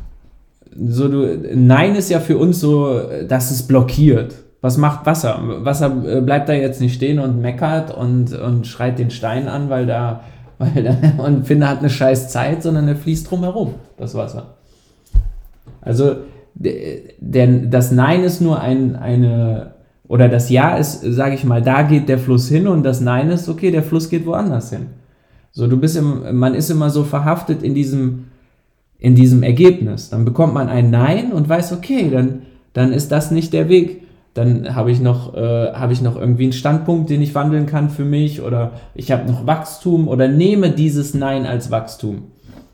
So, 0.78 1.08
du, 1.08 1.38
Nein 1.56 1.96
ist 1.96 2.10
ja 2.10 2.20
für 2.20 2.38
uns 2.38 2.60
so, 2.60 3.00
dass 3.28 3.52
es 3.52 3.64
blockiert. 3.64 4.36
Was 4.62 4.78
macht 4.78 5.06
Wasser? 5.06 5.40
Wasser 5.64 6.04
äh, 6.08 6.22
bleibt 6.22 6.50
da 6.50 6.54
jetzt 6.54 6.82
nicht 6.82 6.96
stehen 6.96 7.20
und 7.20 7.40
meckert 7.42 7.96
und, 7.96 8.34
und 8.34 8.66
schreit 8.68 8.98
den 9.00 9.12
Stein 9.12 9.48
an, 9.48 9.70
weil 9.70 9.86
da, 9.86 10.22
weil 10.58 10.84
da 10.84 11.24
und 11.24 11.46
Finne 11.46 11.70
hat 11.70 11.80
eine 11.80 11.90
scheiß 11.90 12.30
Zeit, 12.30 12.64
sondern 12.64 12.88
er 12.88 12.96
fließt 12.96 13.30
drumherum, 13.30 13.76
das 13.98 14.16
Wasser. 14.16 14.56
Also, 15.82 16.16
de- 16.56 17.14
denn 17.20 17.70
das 17.70 17.92
Nein 17.92 18.24
ist 18.24 18.42
nur 18.42 18.60
ein, 18.60 18.96
eine, 18.96 19.74
oder 20.08 20.30
das 20.30 20.50
Ja 20.50 20.78
ist, 20.78 21.02
sage 21.02 21.36
ich 21.36 21.44
mal, 21.44 21.62
da 21.62 21.84
geht 21.84 22.10
der 22.10 22.18
Fluss 22.20 22.50
hin 22.50 22.68
und 22.68 22.84
das 22.84 23.02
Nein 23.02 23.30
ist, 23.30 23.48
okay, 23.48 23.70
der 23.72 23.84
Fluss 23.84 24.10
geht 24.10 24.26
woanders 24.26 24.72
hin. 24.72 24.88
So, 25.52 25.68
du 25.68 25.78
bist 25.78 25.96
im, 25.96 26.38
man 26.38 26.54
ist 26.56 26.70
immer 26.72 26.90
so 26.90 27.04
verhaftet 27.04 27.62
in 27.64 27.76
diesem, 27.76 28.26
in 29.00 29.16
diesem 29.16 29.44
Ergebnis. 29.44 30.10
Dann 30.10 30.26
bekommt 30.26 30.54
man 30.54 30.70
ein 30.70 30.90
Nein 30.90 31.32
und 31.32 31.48
weiß, 31.50 31.74
okay, 31.74 32.10
dann, 32.10 32.44
dann 32.74 32.94
ist 32.94 33.12
das 33.12 33.32
nicht 33.32 33.54
der 33.54 33.70
Weg. 33.70 34.04
Dann 34.34 34.76
habe 34.76 34.92
ich, 34.92 35.00
noch, 35.00 35.34
äh, 35.36 35.72
habe 35.74 35.94
ich 35.94 36.02
noch 36.02 36.18
irgendwie 36.18 36.44
einen 36.44 36.54
Standpunkt, 36.54 37.10
den 37.10 37.22
ich 37.22 37.34
wandeln 37.36 37.68
kann 37.68 37.90
für 37.90 38.04
mich 38.04 38.42
oder 38.42 38.74
ich 38.94 39.12
habe 39.12 39.32
noch 39.32 39.48
Wachstum 39.48 40.08
oder 40.10 40.28
nehme 40.28 40.72
dieses 40.72 41.14
Nein 41.14 41.46
als 41.46 41.72
Wachstum. 41.72 42.24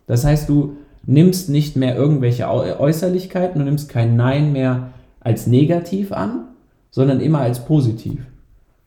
Das 0.08 0.25
heißt, 0.25 0.50
du 0.50 0.78
nimmst 1.06 1.50
nicht 1.50 1.75
mehr 1.75 1.96
irgendwelche 1.96 2.46
Äu- 2.46 2.80
Äußerlichkeiten, 2.80 3.60
du 3.60 3.66
nimmst 3.66 3.90
kein 3.90 4.16
Nein 4.16 4.54
mehr 4.54 4.90
als 5.20 5.46
negativ 5.46 6.12
an, 6.12 6.46
sondern 6.90 7.20
immer 7.20 7.40
als 7.40 7.63
positiv. 7.63 8.25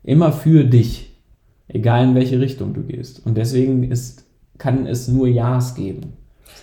Immer 0.03 0.33
für 0.33 0.64
dich. 0.64 1.12
Egal 1.69 2.05
in 2.05 2.14
welche 2.14 2.41
Richtung 2.41 2.75
du 2.75 2.83
gehst. 2.83 3.25
Und 3.25 3.37
deswegen 3.37 3.85
ist, 3.85 4.25
kann 4.59 4.87
es 4.87 5.09
nur 5.09 5.29
Ja's 5.29 5.75
geben. 5.75 6.14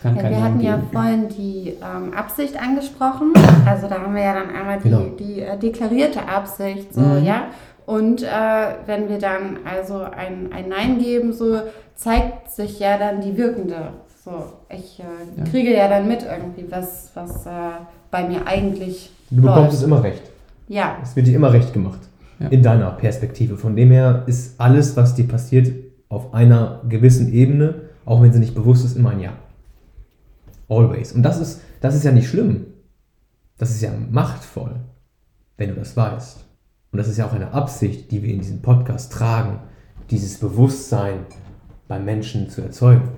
Kann 0.02 0.16
Ja, 0.16 0.30
wir 0.30 0.44
hatten 0.44 0.60
ja 0.62 0.76
geben. 0.78 0.88
vorhin 0.92 1.30
die 1.30 1.70
ähm, 1.82 2.14
Absicht 2.14 2.60
angesprochen. 2.62 3.34
Also 3.68 3.88
da 3.88 4.00
haben 4.02 4.16
wir 4.16 4.24
ja 4.24 4.34
dann 4.34 4.50
einmal 4.50 4.80
die, 4.80 4.90
Genau. 4.90 5.04
die 5.20 5.42
äh, 5.42 5.58
deklarierte 5.58 6.28
Absicht, 6.28 6.94
so, 6.94 7.02
Mhm. 7.02 7.24
ja. 7.24 7.44
Und 7.86 8.24
äh, 8.24 8.28
wenn 8.86 9.10
wir 9.10 9.18
dann 9.20 9.58
also 9.66 10.00
ein, 10.02 10.50
ein 10.54 10.70
Nein 10.70 10.98
geben, 11.00 11.34
so 11.34 11.60
zeigt 11.96 12.50
sich 12.52 12.80
ja 12.80 12.98
dann 12.98 13.22
die 13.22 13.38
wirkende. 13.38 13.76
So, 14.24 14.32
ich 14.70 15.00
äh, 15.00 15.04
Ja. 15.40 15.44
kriege 15.50 15.76
ja 15.76 15.88
dann 15.88 16.08
mit 16.08 16.24
irgendwie, 16.24 16.72
was, 16.72 17.12
was 17.16 17.46
äh, 17.46 17.50
bei 18.12 18.28
mir 18.28 18.46
eigentlich 18.48 19.12
Du 19.30 19.42
bekommst 19.42 19.62
läuft. 19.64 19.74
es 19.74 19.84
immer 19.84 20.04
recht. 20.04 20.24
Ja, 20.68 20.96
Es 21.04 21.16
wird 21.16 21.28
dir 21.28 21.36
immer 21.36 21.52
recht 21.54 21.74
gemacht. 21.74 22.00
Ja. 22.40 22.48
In 22.48 22.64
deiner 22.64 22.92
Perspektive. 22.92 23.58
Von 23.58 23.76
dem 23.76 23.92
her 23.92 24.24
ist 24.26 24.60
alles, 24.60 24.96
was 24.98 25.14
dir 25.16 25.28
passiert, 25.28 25.72
auf 26.10 26.34
einer 26.34 26.82
gewissen 26.90 27.32
Ebene, 27.34 27.76
auch 28.06 28.22
wenn 28.22 28.32
sie 28.34 28.40
nicht 28.40 28.56
bewusst 28.56 28.84
ist, 28.86 28.96
immer 28.98 29.12
ein 29.12 29.20
Ja. 29.20 29.30
Always. 30.72 31.12
Und 31.12 31.24
das 31.24 31.40
ist, 31.40 31.62
das 31.82 31.96
ist 31.96 32.06
ja 32.06 32.12
nicht 32.12 32.30
schlimm. 32.30 32.66
Das 33.58 33.70
ist 33.72 33.82
ja 33.82 33.92
machtvoll, 34.10 34.76
wenn 35.58 35.70
du 35.70 35.76
das 35.76 35.96
weißt. 35.98 36.46
Und 36.92 36.98
das 36.98 37.08
ist 37.08 37.18
ja 37.18 37.28
auch 37.28 37.34
eine 37.34 37.54
Absicht, 37.54 38.10
die 38.12 38.24
wir 38.24 38.34
in 38.34 38.40
diesem 38.40 38.62
Podcast 38.62 39.12
tragen, 39.12 39.60
dieses 40.10 40.38
Bewusstsein 40.40 41.26
beim 41.88 42.06
Menschen 42.06 42.50
zu 42.50 42.62
erzeugen. 42.62 43.10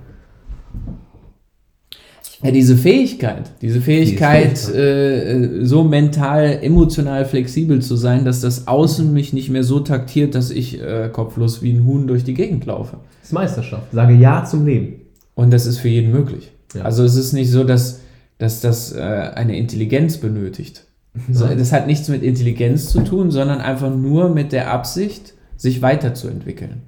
Ja, 2.41 2.51
diese 2.51 2.75
Fähigkeit, 2.75 3.51
diese 3.61 3.79
Fähigkeit, 3.79 4.57
Fähigkeit. 4.57 4.75
äh, 4.75 5.61
äh, 5.61 5.65
so 5.65 5.83
mental, 5.83 6.59
emotional 6.61 7.23
flexibel 7.23 7.81
zu 7.81 7.95
sein, 7.95 8.25
dass 8.25 8.41
das 8.41 8.67
Außen 8.67 9.13
mich 9.13 9.31
nicht 9.31 9.49
mehr 9.49 9.63
so 9.63 9.79
taktiert, 9.79 10.35
dass 10.35 10.49
ich 10.49 10.81
äh, 10.81 11.09
kopflos 11.13 11.61
wie 11.61 11.71
ein 11.71 11.85
Huhn 11.85 12.05
durch 12.05 12.25
die 12.25 12.33
Gegend 12.33 12.65
laufe. 12.65 12.97
Das 13.21 13.29
ist 13.29 13.33
Meisterschaft. 13.33 13.91
Sage 13.93 14.13
Ja 14.13 14.43
zum 14.43 14.65
Leben. 14.65 15.01
Und 15.35 15.53
das 15.53 15.65
ist 15.65 15.77
für 15.77 15.87
jeden 15.87 16.11
möglich. 16.11 16.51
Ja. 16.73 16.83
Also 16.83 17.03
es 17.03 17.15
ist 17.15 17.33
nicht 17.33 17.51
so, 17.51 17.63
dass, 17.63 18.01
dass 18.37 18.61
das 18.61 18.93
äh, 18.93 19.01
eine 19.01 19.57
Intelligenz 19.57 20.17
benötigt. 20.17 20.85
So, 21.31 21.45
das 21.45 21.71
hat 21.71 21.85
nichts 21.85 22.09
mit 22.09 22.23
Intelligenz 22.23 22.89
zu 22.89 23.01
tun, 23.01 23.29
sondern 23.29 23.61
einfach 23.61 23.95
nur 23.95 24.29
mit 24.29 24.51
der 24.51 24.71
Absicht, 24.71 25.33
sich 25.57 25.81
weiterzuentwickeln. 25.81 26.81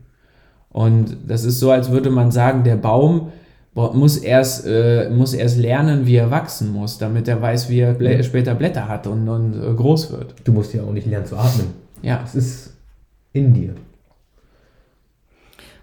Und 0.69 1.17
das 1.27 1.45
ist 1.45 1.59
so, 1.59 1.71
als 1.71 1.91
würde 1.91 2.09
man 2.09 2.31
sagen, 2.31 2.63
der 2.63 2.75
Baum 2.75 3.31
muss 3.75 4.17
erst, 4.17 4.65
äh, 4.65 5.09
muss 5.09 5.33
erst 5.33 5.57
lernen, 5.57 6.05
wie 6.05 6.15
er 6.15 6.31
wachsen 6.31 6.71
muss, 6.71 6.97
damit 6.97 7.27
er 7.27 7.41
weiß, 7.41 7.69
wie 7.69 7.79
er 7.79 7.93
blä 7.93 8.23
später 8.23 8.55
Blätter 8.55 8.87
hat 8.87 9.05
und, 9.05 9.27
und 9.27 9.53
äh, 9.53 9.73
groß 9.73 10.11
wird. 10.11 10.33
Du 10.43 10.53
musst 10.53 10.73
ja 10.73 10.83
auch 10.83 10.91
nicht 10.91 11.07
lernen 11.07 11.25
zu 11.25 11.37
atmen. 11.37 11.67
Ja, 12.01 12.19
Das 12.21 12.35
ist 12.35 12.73
in 13.33 13.53
dir. 13.53 13.75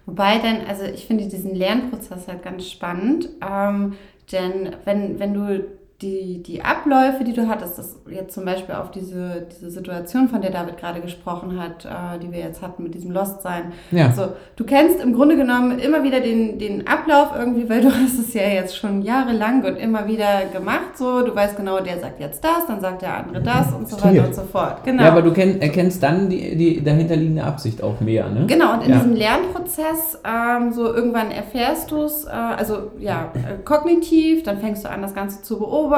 Wobei 0.05 0.39
dann, 0.39 0.61
also 0.67 0.83
ich 0.83 1.05
finde 1.05 1.27
diesen 1.27 1.55
Lernprozess 1.55 2.27
halt 2.27 2.43
ganz 2.43 2.69
spannend, 2.69 3.29
ähm, 3.41 3.93
denn 4.31 4.75
wenn, 4.85 5.19
wenn 5.19 5.33
du 5.33 5.65
die, 6.03 6.43
die 6.43 6.61
Abläufe, 6.61 7.23
die 7.23 7.33
du 7.33 7.47
hattest, 7.47 7.77
das 7.77 7.95
jetzt 8.09 8.33
zum 8.33 8.43
Beispiel 8.43 8.75
auf 8.75 8.91
diese, 8.91 9.47
diese 9.49 9.71
Situation, 9.71 10.27
von 10.27 10.41
der 10.41 10.51
David 10.51 10.77
gerade 10.77 10.99
gesprochen 10.99 11.59
hat, 11.59 11.85
äh, 11.85 12.19
die 12.19 12.31
wir 12.31 12.39
jetzt 12.39 12.61
hatten 12.61 12.83
mit 12.83 12.93
diesem 12.93 13.11
Lost-Sein, 13.11 13.71
ja. 13.91 14.07
also 14.07 14.33
du 14.57 14.65
kennst 14.65 14.99
im 14.99 15.13
Grunde 15.13 15.37
genommen 15.37 15.79
immer 15.79 16.03
wieder 16.03 16.19
den, 16.19 16.59
den 16.59 16.87
Ablauf 16.87 17.29
irgendwie, 17.37 17.69
weil 17.69 17.81
du 17.81 17.87
hast 17.93 18.19
es 18.19 18.33
ja 18.33 18.43
jetzt 18.43 18.75
schon 18.77 19.01
jahrelang 19.01 19.63
und 19.63 19.77
immer 19.77 20.07
wieder 20.07 20.45
gemacht, 20.51 20.97
so, 20.97 21.21
du 21.21 21.33
weißt 21.33 21.55
genau, 21.55 21.79
der 21.79 21.99
sagt 21.99 22.19
jetzt 22.19 22.43
das, 22.43 22.67
dann 22.67 22.81
sagt 22.81 23.01
der 23.01 23.17
andere 23.17 23.41
das 23.41 23.71
und 23.73 23.89
so 23.89 24.03
weiter 24.03 24.25
und 24.27 24.35
so 24.35 24.41
fort. 24.43 24.83
Genau. 24.83 25.03
ja 25.03 25.09
aber 25.11 25.21
du 25.21 25.31
kenn, 25.31 25.61
erkennst 25.61 26.03
dann 26.03 26.29
die, 26.29 26.55
die 26.57 26.83
dahinterliegende 26.83 27.43
Absicht 27.43 27.81
auch 27.81 28.01
mehr, 28.01 28.27
ne? 28.27 28.45
Genau, 28.47 28.73
und 28.73 28.83
in 28.83 28.91
Ja. 28.91 28.97
diesem 28.97 29.15
Lernprozess, 29.15 30.19
ähm, 30.25 30.73
so 30.73 30.93
irgendwann 30.93 31.31
erfährst 31.31 31.91
du 31.91 32.03
es, 32.03 32.25
äh, 32.25 32.29
also 32.29 32.91
ja, 32.99 33.31
äh, 33.35 33.63
kognitiv, 33.63 34.43
dann 34.43 34.57
fängst 34.57 34.83
du 34.83 34.89
an, 34.89 35.01
das 35.01 35.15
Ganze 35.15 35.41
zu 35.41 35.59
beobachten, 35.59 35.92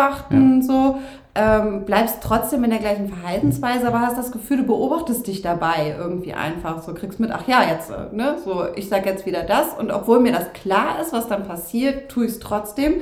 so, 0.61 0.97
ähm, 1.35 1.83
bleibst 1.85 2.19
trotzdem 2.21 2.63
in 2.63 2.69
der 2.69 2.79
gleichen 2.79 3.09
Verhaltensweise, 3.09 3.87
aber 3.87 3.99
hast 3.99 4.17
das 4.17 4.31
Gefühl, 4.31 4.57
du 4.57 4.63
beobachtest 4.63 5.27
dich 5.27 5.41
dabei 5.41 5.93
irgendwie 5.97 6.33
einfach, 6.33 6.81
so 6.81 6.93
kriegst 6.93 7.19
mit, 7.19 7.29
ach 7.31 7.45
ja, 7.47 7.61
jetzt, 7.69 7.91
äh, 7.91 8.15
ne, 8.15 8.37
so, 8.43 8.63
ich 8.75 8.87
sag 8.87 9.05
jetzt 9.05 9.25
wieder 9.25 9.43
das 9.43 9.73
und 9.77 9.91
obwohl 9.91 10.21
mir 10.21 10.31
das 10.31 10.53
klar 10.53 11.01
ist, 11.01 11.11
was 11.11 11.27
dann 11.27 11.45
passiert, 11.45 12.09
tue 12.09 12.25
ich 12.25 12.31
es 12.31 12.39
trotzdem, 12.39 13.01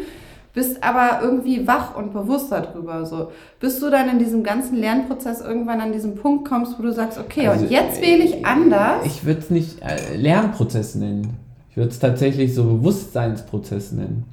bist 0.55 0.83
aber 0.83 1.21
irgendwie 1.21 1.67
wach 1.67 1.95
und 1.95 2.11
bewusst 2.11 2.51
darüber, 2.51 3.05
so, 3.05 3.31
bis 3.59 3.79
du 3.79 3.91
dann 3.91 4.09
in 4.09 4.17
diesem 4.17 4.43
ganzen 4.43 4.77
Lernprozess 4.77 5.41
irgendwann 5.41 5.79
an 5.79 5.91
diesen 5.91 6.15
Punkt 6.15 6.47
kommst, 6.47 6.77
wo 6.79 6.83
du 6.83 6.91
sagst, 6.91 7.19
okay, 7.19 7.47
Also, 7.47 7.65
und 7.65 7.71
jetzt 7.71 8.01
wähle 8.01 8.23
ich 8.23 8.45
anders. 8.45 9.05
Ich 9.05 9.25
würde 9.25 9.41
es 9.41 9.51
nicht 9.51 9.81
äh, 9.83 10.15
Lernprozess 10.15 10.95
nennen. 10.95 11.37
Ich 11.69 11.77
würde 11.77 11.89
es 11.89 11.99
tatsächlich 11.99 12.55
so 12.55 12.63
Bewusstseinsprozess 12.63 13.91
nennen. 13.91 14.25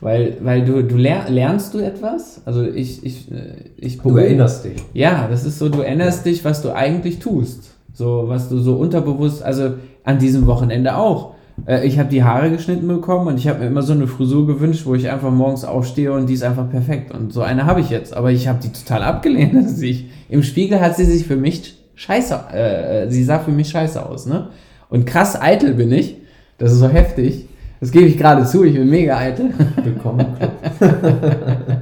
Weil, 0.00 0.38
weil 0.42 0.64
du, 0.64 0.82
du 0.82 0.96
ler 0.96 1.28
lernst 1.28 1.74
du 1.74 1.78
etwas? 1.78 2.40
Also 2.46 2.62
ich, 2.64 3.04
ich, 3.04 3.30
äh, 3.30 3.54
ich 3.76 3.98
Du 3.98 4.16
erinnerst 4.16 4.64
dich. 4.64 4.82
Ja, 4.94 5.28
das 5.30 5.44
ist 5.44 5.58
so, 5.58 5.68
du 5.68 5.80
erinnerst 5.82 6.24
dich, 6.24 6.44
was 6.44 6.62
du 6.62 6.74
eigentlich 6.74 7.18
tust. 7.18 7.72
So, 7.92 8.24
was 8.26 8.48
du 8.48 8.58
so 8.58 8.76
unterbewusst, 8.76 9.42
also 9.42 9.74
an 10.04 10.18
diesem 10.18 10.46
Wochenende 10.46 10.96
auch. 10.96 11.34
Äh, 11.66 11.86
Ich 11.86 11.98
habe 11.98 12.08
die 12.08 12.24
Haare 12.24 12.50
geschnitten 12.50 12.88
bekommen 12.88 13.26
und 13.26 13.36
ich 13.36 13.46
habe 13.46 13.58
mir 13.58 13.66
immer 13.66 13.82
so 13.82 13.92
eine 13.92 14.06
Frisur 14.06 14.46
gewünscht, 14.46 14.86
wo 14.86 14.94
ich 14.94 15.10
einfach 15.10 15.30
morgens 15.30 15.64
aufstehe 15.66 16.12
und 16.12 16.26
die 16.28 16.34
ist 16.34 16.44
einfach 16.44 16.70
perfekt. 16.70 17.12
Und 17.12 17.32
so 17.34 17.42
eine 17.42 17.66
habe 17.66 17.80
ich 17.80 17.90
jetzt. 17.90 18.16
Aber 18.16 18.30
ich 18.30 18.48
habe 18.48 18.58
die 18.62 18.72
total 18.72 19.02
abgelehnt. 19.02 19.54
Also 19.56 19.74
sie, 19.74 20.08
Im 20.30 20.42
Spiegel 20.42 20.80
hat 20.80 20.96
sie 20.96 21.04
sich 21.04 21.26
für 21.26 21.36
mich 21.36 21.76
scheiße, 21.96 22.34
äh, 22.54 23.10
sie 23.10 23.22
sah 23.22 23.40
für 23.40 23.50
mich 23.50 23.68
scheiße 23.68 24.04
aus, 24.04 24.24
ne? 24.24 24.48
Und 24.88 25.04
krass 25.04 25.38
eitel 25.38 25.74
bin 25.74 25.92
ich. 25.92 26.16
Das 26.56 26.72
ist 26.72 26.78
so 26.78 26.88
heftig. 26.88 27.46
Das 27.80 27.90
gebe 27.90 28.04
ich 28.06 28.18
gerade 28.18 28.44
zu, 28.44 28.62
ich 28.64 28.74
bin 28.74 28.90
mega 28.90 29.16
eitel. 29.16 29.50
Willkommen 29.82 30.20
im 30.20 30.34
Club. 30.36 30.52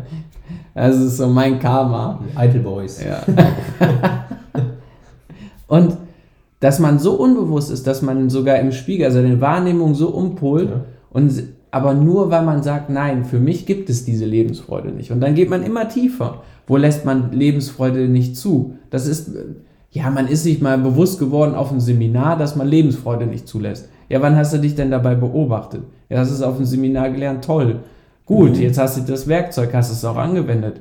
Das 0.75 0.97
ist 0.97 1.17
so 1.17 1.26
mein 1.26 1.59
Karma. 1.59 2.21
Eitel 2.37 2.61
Boys. 2.61 3.02
Ja. 3.05 3.21
Und 5.67 5.97
dass 6.61 6.78
man 6.78 7.00
so 7.00 7.14
unbewusst 7.14 7.73
ist, 7.73 7.85
dass 7.88 8.00
man 8.00 8.31
sogar 8.31 8.61
im 8.61 8.71
Spiegel, 8.71 9.07
also 9.07 9.21
seine 9.21 9.40
Wahrnehmung 9.40 9.97
so 9.97 10.11
umpolt, 10.11 10.69
Ja. 10.71 10.85
und 11.11 11.33
aber 11.73 11.95
nur 11.95 12.31
weil 12.31 12.45
man 12.45 12.62
sagt, 12.62 12.90
nein, 12.90 13.25
für 13.25 13.40
mich 13.40 13.67
gibt 13.67 13.90
es 13.90 14.05
diese 14.05 14.25
Lebensfreude 14.25 14.90
nicht. 14.90 15.11
Und 15.11 15.21
dann 15.21 15.35
geht 15.35 15.50
man 15.50 15.64
immer 15.64 15.88
tiefer. 15.88 16.43
Wo 16.69 16.76
lässt 16.76 17.05
man 17.05 17.33
Lebensfreude 17.33 18.07
nicht 18.09 18.37
zu? 18.37 18.75
Das 18.90 19.09
ist, 19.09 19.35
äh, 19.35 19.45
ja, 19.90 20.09
man 20.11 20.28
ist 20.28 20.45
sich 20.45 20.61
mal 20.61 20.78
bewusst 20.78 21.19
geworden 21.19 21.57
auf 21.57 21.73
einem 21.73 21.81
Seminar, 21.81 22.38
dass 22.38 22.55
man 22.55 22.69
Lebensfreude 22.69 23.26
nicht 23.26 23.49
zulässt. 23.49 23.88
Ja, 24.09 24.23
wann 24.23 24.37
hast 24.37 24.53
du 24.55 24.59
dich 24.59 24.75
denn 24.75 24.91
dabei 24.91 25.15
beobachtet? 25.15 25.83
Ja, 26.09 26.17
das 26.19 26.31
ist 26.31 26.43
auf 26.43 26.57
dem 26.57 26.65
Seminar 26.65 27.11
gelernt, 27.11 27.45
toll. 27.45 27.81
Gut, 28.25 28.57
jetzt 28.59 28.79
hast 28.79 28.97
du 28.99 29.03
das 29.11 29.27
Werkzeug, 29.27 29.71
hast 29.75 29.91
es 29.91 30.05
auch 30.05 30.17
angewendet. 30.17 30.81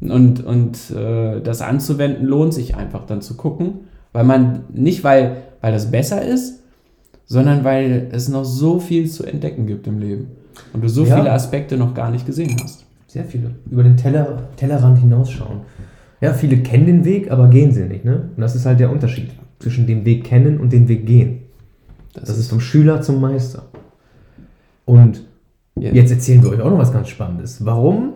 Und, 0.00 0.44
und 0.44 0.90
äh, 0.90 1.40
das 1.40 1.62
anzuwenden 1.62 2.26
lohnt 2.26 2.52
sich 2.52 2.76
einfach 2.76 3.06
dann 3.06 3.22
zu 3.22 3.36
gucken, 3.36 3.80
weil 4.12 4.24
man 4.24 4.60
nicht, 4.72 5.02
weil, 5.04 5.36
weil 5.60 5.72
das 5.72 5.90
besser 5.90 6.22
ist, 6.22 6.60
sondern 7.26 7.64
weil 7.64 8.08
es 8.12 8.28
noch 8.28 8.44
so 8.44 8.80
viel 8.80 9.08
zu 9.08 9.24
entdecken 9.24 9.66
gibt 9.66 9.86
im 9.86 9.98
Leben. 9.98 10.28
Und 10.72 10.82
du 10.84 10.88
so 10.88 11.04
Ja. 11.04 11.16
viele 11.16 11.32
Aspekte 11.32 11.76
noch 11.76 11.94
gar 11.94 12.10
nicht 12.10 12.26
gesehen 12.26 12.54
hast. 12.62 12.84
Sehr 13.06 13.24
viele. 13.24 13.52
Über 13.70 13.82
den 13.84 13.96
Teller, 13.96 14.48
Tellerrand 14.56 14.98
hinausschauen. 14.98 15.60
Ja, 16.20 16.32
viele 16.32 16.58
kennen 16.58 16.86
den 16.86 17.04
Weg, 17.04 17.30
aber 17.30 17.48
gehen 17.48 17.72
sie 17.72 17.84
nicht. 17.84 18.04
Ne? 18.04 18.30
Und 18.36 18.40
das 18.40 18.54
ist 18.56 18.66
halt 18.66 18.80
der 18.80 18.90
Unterschied 18.90 19.30
zwischen 19.60 19.86
dem 19.86 20.04
Weg 20.04 20.24
kennen 20.24 20.58
und 20.58 20.72
dem 20.72 20.88
Weg 20.88 21.06
gehen. 21.06 21.43
Das, 22.14 22.38
ist 22.38 22.48
vom 22.48 22.60
Schüler 22.60 23.02
zum 23.02 23.20
Meister. 23.20 23.64
Und 24.84 25.22
Ja. 25.78 25.92
jetzt 25.92 26.10
erzählen 26.12 26.42
wir 26.42 26.50
euch 26.50 26.60
auch 26.60 26.70
noch 26.70 26.78
was 26.78 26.92
ganz 26.92 27.08
Spannendes. 27.08 27.64
Warum 27.64 28.14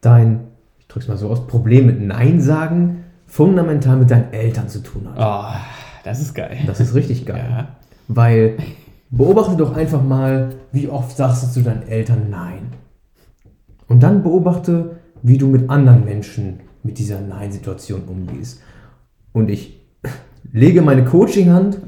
dein, 0.00 0.40
ich 0.78 0.86
drück's 0.88 1.08
mal 1.08 1.16
so 1.16 1.28
aus, 1.30 1.46
Problem 1.46 1.86
mit 1.86 2.00
Nein 2.00 2.40
sagen 2.40 3.04
fundamental 3.26 3.96
mit 3.96 4.10
deinen 4.10 4.32
Eltern 4.32 4.68
zu 4.68 4.80
tun 4.82 5.06
hat. 5.14 5.16
Oh, 5.18 5.56
das 6.04 6.20
ist 6.20 6.34
geil. 6.34 6.58
Das 6.66 6.80
ist 6.80 6.94
richtig 6.94 7.26
geil. 7.26 7.46
Ja. 7.48 7.68
Weil 8.08 8.56
beobachte 9.10 9.56
doch 9.56 9.76
einfach 9.76 10.02
mal, 10.02 10.50
wie 10.72 10.88
oft 10.88 11.16
sagst 11.16 11.42
du 11.44 11.48
zu 11.48 11.62
deinen 11.62 11.82
Eltern 11.88 12.28
Nein. 12.28 12.72
Und 13.86 14.02
dann 14.02 14.22
beobachte, 14.22 14.96
wie 15.22 15.38
du 15.38 15.46
mit 15.46 15.70
anderen 15.70 16.04
Menschen 16.04 16.60
mit 16.82 16.98
dieser 16.98 17.20
Nein-Situation 17.20 18.02
umgehst. 18.06 18.60
Und 19.32 19.48
ich 19.50 19.80
lege 20.52 20.82
meine 20.82 21.04
Coaching-Hand 21.04 21.78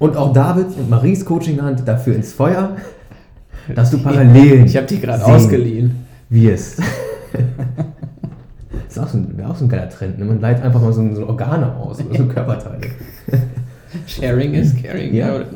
und 0.00 0.16
auch 0.16 0.32
David 0.32 0.66
und 0.76 0.90
Maries 0.90 1.24
Coaching-Hand 1.24 1.86
dafür 1.86 2.16
ins 2.16 2.32
Feuer, 2.32 2.76
dass 3.76 3.92
du 3.92 3.98
Parallelen 3.98 4.66
Ich 4.66 4.76
habe 4.76 4.86
die 4.86 4.98
gerade 5.00 5.24
ausgeliehen. 5.24 5.94
wirst. 6.28 6.80
Das 6.80 7.38
ist 8.88 8.98
auch 8.98 9.08
so 9.08 9.18
ein, 9.18 9.36
wäre 9.38 9.50
auch 9.50 9.56
so 9.56 9.66
ein 9.66 9.68
geiler 9.68 9.88
Trend. 9.88 10.18
Ne? 10.18 10.24
Man 10.24 10.40
leiht 10.40 10.60
einfach 10.62 10.80
mal 10.80 10.92
so, 10.92 11.14
so 11.14 11.28
Organe 11.28 11.76
aus 11.76 12.00
oder 12.04 12.16
so 12.18 12.24
Körperteile. 12.28 12.80
Sharing 14.06 14.54
is 14.54 14.74
caring. 14.82 15.14
Ja. 15.14 15.36
oder? 15.36 15.46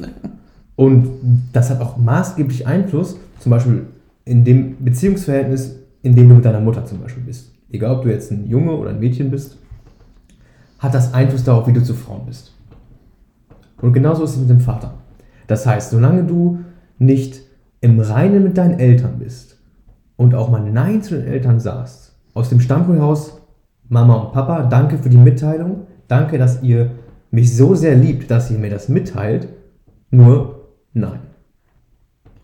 Und 0.76 1.08
das 1.52 1.70
hat 1.70 1.80
auch 1.80 1.96
maßgeblich 1.96 2.66
Einfluss, 2.66 3.16
zum 3.40 3.50
Beispiel 3.50 3.86
in 4.24 4.44
dem 4.44 4.76
Beziehungsverhältnis, 4.84 5.76
in 6.02 6.14
dem 6.16 6.28
du 6.28 6.34
mit 6.36 6.44
deiner 6.44 6.60
Mutter 6.60 6.84
zum 6.84 7.00
Beispiel 7.00 7.22
bist. 7.22 7.50
Egal, 7.70 7.96
ob 7.96 8.02
du 8.02 8.10
jetzt 8.10 8.30
ein 8.30 8.46
Junge 8.48 8.72
oder 8.72 8.90
ein 8.90 8.98
Mädchen 9.00 9.30
bist, 9.30 9.56
hat 10.78 10.94
das 10.94 11.14
Einfluss 11.14 11.44
darauf, 11.44 11.66
wie 11.66 11.72
du 11.72 11.82
zu 11.82 11.94
Frauen 11.94 12.26
bist. 12.26 12.53
Und 13.80 13.92
genauso 13.92 14.24
ist 14.24 14.32
es 14.32 14.38
mit 14.38 14.50
dem 14.50 14.60
Vater. 14.60 14.94
Das 15.46 15.66
heißt, 15.66 15.90
solange 15.90 16.24
du 16.24 16.60
nicht 16.98 17.40
im 17.80 18.00
Reinen 18.00 18.42
mit 18.42 18.56
deinen 18.56 18.78
Eltern 18.78 19.18
bist 19.18 19.58
und 20.16 20.34
auch 20.34 20.50
mal 20.50 20.62
Nein 20.62 21.02
zu 21.02 21.16
den 21.16 21.26
Eltern 21.26 21.60
sagst, 21.60 22.16
aus 22.32 22.48
dem 22.48 22.60
Stammhaus, 22.60 23.40
Mama 23.88 24.14
und 24.14 24.32
Papa, 24.32 24.62
danke 24.62 24.98
für 24.98 25.10
die 25.10 25.18
Mitteilung, 25.18 25.86
danke, 26.08 26.38
dass 26.38 26.62
ihr 26.62 26.92
mich 27.30 27.54
so 27.54 27.74
sehr 27.74 27.94
liebt, 27.94 28.30
dass 28.30 28.48
sie 28.48 28.56
mir 28.56 28.70
das 28.70 28.88
mitteilt, 28.88 29.48
nur 30.10 30.70
nein. 30.92 31.20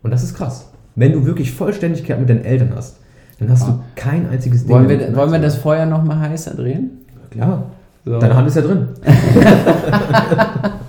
Und 0.03 0.11
das 0.11 0.23
ist 0.23 0.35
krass. 0.35 0.71
Wenn 0.95 1.13
du 1.13 1.25
wirklich 1.25 1.51
Vollständigkeit 1.51 2.19
mit 2.19 2.29
deinen 2.29 2.43
Eltern 2.43 2.73
hast, 2.75 2.99
dann 3.39 3.49
hast 3.49 3.67
du 3.67 3.79
kein 3.95 4.29
einziges 4.29 4.65
Ding. 4.65 4.75
Wollen 4.75 4.89
wir, 4.89 5.15
wollen 5.15 5.31
wir 5.31 5.39
das 5.39 5.55
Feuer 5.55 5.87
noch 5.87 6.03
mal 6.03 6.19
heißer 6.19 6.53
drehen? 6.53 6.99
Klar. 7.31 7.71
So. 8.05 8.19
Deine 8.19 8.35
Hand 8.35 8.47
ist 8.47 8.55
ja 8.55 8.61
drin. 8.61 8.89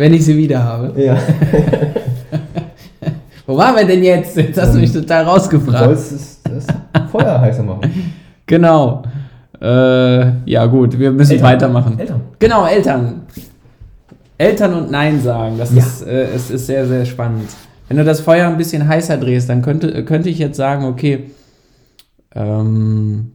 Wenn 0.00 0.14
ich 0.14 0.24
sie 0.24 0.34
wieder 0.34 0.64
habe. 0.64 0.98
Ja. 1.02 1.14
Wo 3.46 3.54
waren 3.56 3.76
wir 3.76 3.84
denn 3.84 4.02
jetzt? 4.02 4.34
Jetzt 4.34 4.58
hast 4.58 4.74
du 4.74 4.78
mich 4.78 4.90
total 4.92 5.24
Du 5.24 5.30
rausgefragt. 5.30 5.84
sollst 5.84 6.12
es, 6.12 6.40
das 6.42 6.66
Feuer 7.10 7.38
heißer 7.40 7.62
machen. 7.62 7.82
Genau. 8.46 9.02
Äh, 9.60 10.44
ja, 10.50 10.64
gut, 10.66 10.98
wir 10.98 11.12
müssen 11.12 11.32
Eltern. 11.34 11.46
weitermachen. 11.46 11.98
Eltern. 12.00 12.20
Genau, 12.40 12.66
Eltern. 12.66 13.22
Eltern 14.38 14.74
und 14.74 14.90
Nein 14.90 15.20
sagen, 15.20 15.56
das 15.58 15.72
Ja. 15.72 15.78
ist, 15.82 16.02
äh, 16.02 16.24
es 16.34 16.50
ist 16.50 16.66
sehr, 16.66 16.84
sehr 16.88 17.04
spannend. 17.04 17.48
Wenn 17.86 17.98
du 17.98 18.04
das 18.04 18.20
Feuer 18.22 18.48
ein 18.48 18.56
bisschen 18.56 18.88
heißer 18.88 19.18
drehst, 19.18 19.48
dann 19.50 19.62
könnte, 19.62 20.04
könnte 20.04 20.30
ich 20.30 20.38
jetzt 20.38 20.56
sagen, 20.56 20.84
okay, 20.86 21.30
ähm, 22.34 23.32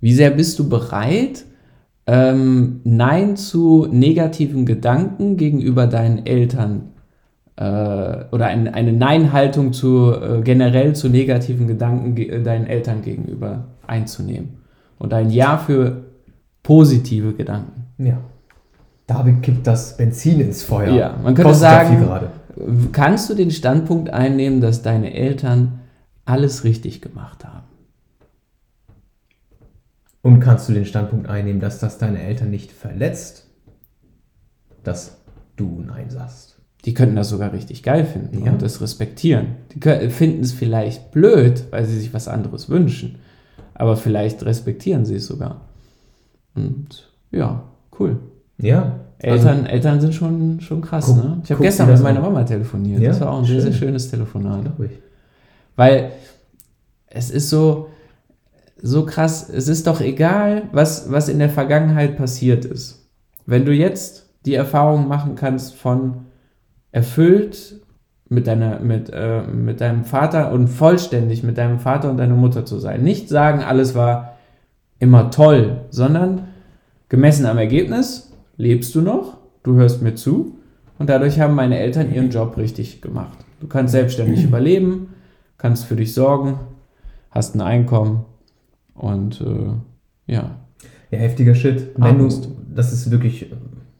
wie 0.00 0.14
sehr 0.14 0.30
bist 0.30 0.58
du 0.58 0.68
bereit, 0.68 1.44
ähm, 2.08 2.80
Nein 2.84 3.36
zu 3.36 3.86
negativen 3.90 4.64
Gedanken 4.64 5.36
gegenüber 5.36 5.86
deinen 5.86 6.24
Eltern 6.24 6.92
äh, 7.56 7.62
oder 8.32 8.46
ein, 8.46 8.72
eine 8.72 8.94
Nein-Haltung 8.94 9.74
zu 9.74 10.12
äh, 10.12 10.40
generell 10.42 10.94
zu 10.94 11.10
negativen 11.10 11.66
Gedanken 11.66 12.14
ge 12.14 12.28
äh, 12.28 12.42
deinen 12.42 12.66
Eltern 12.66 13.02
gegenüber 13.02 13.66
einzunehmen 13.86 14.62
und 14.98 15.12
ein 15.12 15.28
Ja 15.30 15.58
für 15.58 16.06
positive 16.62 17.34
Gedanken. 17.34 17.84
Ja. 17.98 18.18
David 19.06 19.42
kippt 19.42 19.66
das 19.66 19.98
Benzin 19.98 20.40
ins 20.40 20.62
Feuer. 20.62 20.94
Ja, 20.94 21.14
man 21.22 21.34
könnte 21.34 21.50
Kostet 21.50 21.68
sagen-. 21.68 22.28
Kannst 22.92 23.28
du 23.28 23.34
den 23.34 23.50
Standpunkt 23.50 24.10
einnehmen, 24.10 24.62
dass 24.62 24.80
deine 24.82 25.12
Eltern 25.12 25.80
alles 26.24 26.64
richtig 26.64 27.02
gemacht 27.02 27.44
haben? 27.44 27.67
Und 30.22 30.40
kannst 30.40 30.68
du 30.68 30.72
den 30.72 30.84
Standpunkt 30.84 31.28
einnehmen, 31.28 31.60
dass 31.60 31.78
das 31.78 31.98
deine 31.98 32.22
Eltern 32.22 32.50
nicht 32.50 32.72
verletzt, 32.72 33.46
dass 34.84 35.18
du 35.56 35.82
Nein 35.86 36.10
sagst? 36.10 36.56
Die 36.84 36.94
könnten 36.94 37.16
das 37.16 37.28
sogar 37.28 37.52
richtig 37.52 37.82
geil 37.82 38.04
finden 38.04 38.44
Ja. 38.44 38.52
und 38.52 38.62
das 38.62 38.80
respektieren. 38.80 39.56
Die 39.74 40.10
finden 40.10 40.42
es 40.42 40.52
vielleicht 40.52 41.10
blöd, 41.10 41.64
weil 41.70 41.84
sie 41.84 41.98
sich 41.98 42.14
was 42.14 42.28
anderes 42.28 42.68
wünschen. 42.68 43.18
Aber 43.74 43.96
vielleicht 43.96 44.44
respektieren 44.44 45.04
sie 45.04 45.16
es 45.16 45.26
sogar. 45.26 45.62
Und 46.54 47.10
ja, 47.30 47.64
cool. 47.98 48.18
Ja. 48.60 49.00
Eltern, 49.20 49.66
Eltern 49.66 50.00
sind 50.00 50.14
schon, 50.14 50.60
schon 50.60 50.80
krass, 50.80 51.06
Guck- 51.06 51.16
ne? 51.16 51.40
Ich 51.42 51.50
habe 51.50 51.62
gestern 51.62 51.90
mit 51.90 52.00
meiner. 52.00 52.20
Mama 52.20 52.44
telefoniert. 52.44 53.00
Ja, 53.00 53.08
das 53.10 53.20
war 53.20 53.32
auch 53.32 53.38
ein 53.40 53.44
sehr, 53.44 53.60
sehr 53.60 53.72
schön. 53.72 53.88
schönes 53.88 54.10
Telefonat. 54.10 54.64
Weil 55.74 56.12
es 57.06 57.30
ist 57.30 57.50
so, 57.50 57.87
so 58.80 59.04
krass, 59.04 59.48
es 59.50 59.68
ist 59.68 59.86
doch 59.86 60.00
egal, 60.00 60.64
was, 60.72 61.10
was 61.10 61.28
in 61.28 61.38
der 61.38 61.50
Vergangenheit 61.50 62.16
passiert 62.16 62.64
ist. 62.64 63.08
Wenn 63.46 63.64
du 63.64 63.72
jetzt 63.72 64.30
die 64.46 64.54
Erfahrung 64.54 65.08
machen 65.08 65.34
kannst 65.34 65.74
von 65.74 66.26
erfüllt 66.92 67.80
mit, 68.28 68.46
deiner, 68.46 68.80
mit, 68.80 69.10
äh, 69.12 69.42
mit 69.42 69.80
deinem 69.80 70.04
Vater 70.04 70.52
und 70.52 70.68
vollständig 70.68 71.42
mit 71.42 71.58
deinem 71.58 71.80
Vater 71.80 72.10
und 72.10 72.18
deiner 72.18 72.34
Mutter 72.34 72.64
zu 72.64 72.78
sein. 72.78 73.02
Nicht 73.02 73.28
sagen, 73.28 73.62
alles 73.62 73.94
war 73.94 74.36
immer 74.98 75.30
toll, 75.30 75.82
sondern 75.90 76.48
gemessen 77.08 77.46
am 77.46 77.58
Ergebnis 77.58 78.32
lebst 78.56 78.94
du 78.94 79.00
noch, 79.00 79.38
du 79.62 79.74
hörst 79.74 80.02
mir 80.02 80.14
zu 80.14 80.56
und 80.98 81.08
dadurch 81.08 81.40
haben 81.40 81.54
meine 81.54 81.78
Eltern 81.78 82.12
ihren 82.12 82.30
Job 82.30 82.56
richtig 82.56 83.00
gemacht. 83.00 83.38
Du 83.60 83.66
kannst 83.66 83.92
selbstständig 83.92 84.44
überleben, 84.44 85.14
kannst 85.56 85.84
für 85.84 85.96
dich 85.96 86.12
sorgen, 86.14 86.60
hast 87.30 87.54
ein 87.54 87.60
Einkommen 87.60 88.24
und 88.98 89.40
äh, 89.40 90.32
ja. 90.32 90.56
Ja, 91.10 91.18
heftiger 91.18 91.54
Shit. 91.54 91.88
Wenn 91.96 92.18
du, 92.18 92.28
das 92.74 92.92
ist 92.92 93.10
wirklich, 93.10 93.50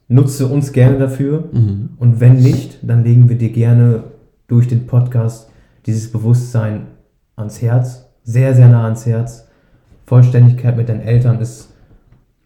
nutze 0.07 0.47
uns 0.47 0.71
gerne 0.71 0.99
dafür. 0.99 1.49
Mhm. 1.51 1.89
Und 1.97 2.19
wenn 2.19 2.37
nicht, 2.37 2.77
dann 2.83 3.03
legen 3.03 3.29
wir 3.29 3.37
dir 3.37 3.51
gerne 3.51 4.03
durch 4.47 4.67
den 4.67 4.85
Podcast 4.85 5.49
dieses 5.85 6.11
Bewusstsein 6.11 6.87
ans 7.35 7.61
Herz. 7.61 8.05
Sehr, 8.23 8.53
sehr 8.53 8.69
nah 8.69 8.85
ans 8.85 9.05
Herz. 9.05 9.47
Vollständigkeit 10.05 10.77
mit 10.77 10.89
deinen 10.89 11.01
Eltern 11.01 11.39
ist 11.39 11.73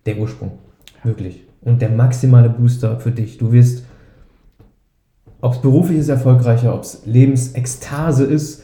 der 0.05 0.17
Ursprung. 0.17 0.51
Wirklich. 1.03 1.43
Und 1.61 1.81
der 1.81 1.89
maximale 1.89 2.49
Booster 2.49 2.99
für 2.99 3.11
dich. 3.11 3.37
Du 3.37 3.51
wirst, 3.51 3.85
ob 5.41 5.53
es 5.53 5.61
beruflich 5.61 5.99
ist, 5.99 6.09
erfolgreicher, 6.09 6.73
ob 6.73 6.83
es 6.83 7.05
Lebensekstase 7.05 8.25
ist, 8.25 8.63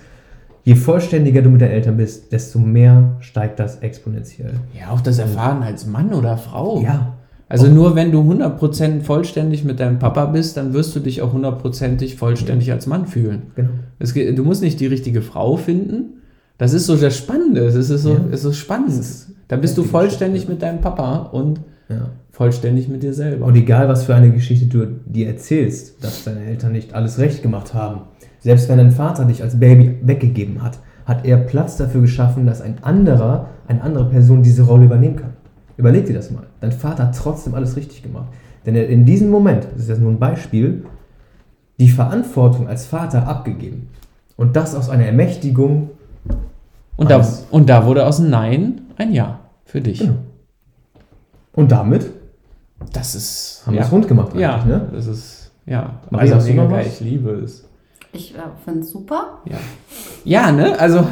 je 0.64 0.76
vollständiger 0.76 1.42
du 1.42 1.50
mit 1.50 1.62
deinen 1.62 1.72
Eltern 1.72 1.98
bist, 1.98 2.32
desto 2.32 2.60
mehr 2.60 3.16
steigt 3.20 3.60
das 3.60 3.78
exponentiell. 3.80 4.54
Ja, 4.78 4.92
auch 4.92 5.02
das 5.02 5.20
Erfahren 5.20 5.64
als 5.64 5.86
Mann 5.86 6.14
oder 6.14 6.38
Frau. 6.38 6.82
Ja. 6.82 7.14
Also 7.48 7.68
nur 7.68 7.96
wenn 7.96 8.12
du 8.12 8.22
100% 8.22 9.02
vollständig 9.02 9.64
mit 9.64 9.80
deinem 9.80 9.98
Papa 9.98 10.26
bist, 10.28 10.56
dann 10.56 10.74
wirst 10.74 10.96
du 10.96 11.00
dich 11.00 11.24
auch 11.24 11.34
hundertprozentig 11.34 12.16
vollständig 12.16 12.72
als 12.72 12.86
Mann 12.86 13.08
fühlen. 13.08 13.42
Genau. 13.56 13.70
Es 13.98 14.14
du 14.14 14.44
musst 14.44 14.62
nicht 14.62 14.80
die 14.80 14.86
richtige 14.86 15.24
Frau 15.24 15.58
finden. 15.58 16.22
Das 16.60 16.74
ist 16.74 16.86
so 16.86 16.96
das 16.96 17.18
Spannende. 17.18 17.62
Es 17.62 17.74
ist 17.74 17.90
so, 18.04 18.14
Ja. 18.14 18.20
es 18.32 18.46
ist 18.46 18.58
spannend. 18.58 19.04
Da 19.48 19.56
bist 19.58 19.78
du 19.80 19.84
vollständig 19.84 20.42
Geschichte. 20.46 20.52
mit 20.54 20.62
deinem 20.62 20.82
Papa 20.82 21.30
und 21.32 21.62
Ja. 21.90 22.10
vollständig 22.30 22.88
mit 22.88 23.02
dir 23.02 23.14
selber. 23.16 23.48
Und 23.48 23.56
egal, 23.56 23.88
was 23.88 24.04
für 24.04 24.14
eine 24.14 24.32
Geschichte 24.32 24.68
du 24.68 24.86
dir 25.08 25.28
erzählst, 25.28 26.04
dass 26.04 26.24
deine 26.26 26.46
Eltern 26.46 26.74
nicht 26.74 26.94
alles 26.94 27.18
recht 27.18 27.42
gemacht 27.42 27.74
haben, 27.74 28.02
selbst 28.40 28.70
wenn 28.70 28.78
dein 28.78 28.92
Vater 28.92 29.26
dich 29.26 29.42
als 29.44 29.60
Baby 29.60 29.98
weggegeben 30.02 30.62
hat, 30.64 30.80
hat 31.06 31.26
er 31.26 31.38
Platz 31.38 31.78
dafür 31.78 32.02
geschaffen, 32.02 32.46
dass 32.46 32.62
ein 32.62 32.78
anderer, 32.84 33.48
eine 33.68 33.82
andere 33.82 34.06
Person 34.06 34.44
diese 34.44 34.64
Rolle 34.64 34.86
übernehmen 34.86 35.16
kann. 35.16 35.34
Überleg 35.78 36.06
dir 36.06 36.14
das 36.14 36.30
mal. 36.32 36.44
Dein 36.62 36.72
Vater 36.72 37.08
hat 37.08 37.16
trotzdem 37.18 37.56
alles 37.56 37.76
richtig 37.76 38.04
gemacht. 38.04 38.28
Denn 38.66 38.76
er 38.76 38.84
hat 38.84 38.90
in 38.90 39.06
diesem 39.06 39.30
Moment, 39.30 39.66
das 39.74 39.84
ist 39.84 39.90
jetzt 39.90 40.02
nur 40.02 40.12
ein 40.12 40.20
Beispiel, 40.20 40.86
die 41.80 41.90
Verantwortung 41.90 42.68
als 42.68 42.86
Vater 42.86 43.28
abgegeben. 43.28 43.90
Und 44.36 44.56
das 44.56 44.76
aus 44.76 44.90
einer 44.90 45.06
Ermächtigung. 45.06 45.90
und, 46.98 47.10
da, 47.10 47.26
und 47.52 47.70
da 47.70 47.86
wurde 47.86 48.06
aus 48.06 48.20
einem 48.20 48.30
Nein 48.30 48.82
ein 48.98 49.14
Ja 49.14 49.40
für 49.66 49.82
dich. 49.82 50.00
Genau. 50.00 50.16
Und 51.54 51.72
damit 51.72 52.10
Das 52.94 53.16
ist. 53.16 53.64
haben 53.66 53.74
wir 53.74 53.80
ja. 53.82 53.86
es 53.86 53.92
rund 53.92 54.08
gemacht 54.08 54.30
eigentlich, 54.30 54.42
Ja, 54.42 54.64
ne? 54.66 54.90
das 54.94 55.08
ist. 55.08 55.52
Ja, 55.66 56.00
Maria, 56.10 56.36
was? 56.38 56.88
Ich 56.88 57.00
liebe 57.02 57.32
es. 57.32 57.66
Ich 58.12 58.36
äh, 58.36 58.40
finde 58.66 58.80
es 58.82 58.92
super. 58.92 59.40
Ja. 59.46 59.58
Ja, 60.24 60.52
ne? 60.52 60.78
Also. 60.80 61.06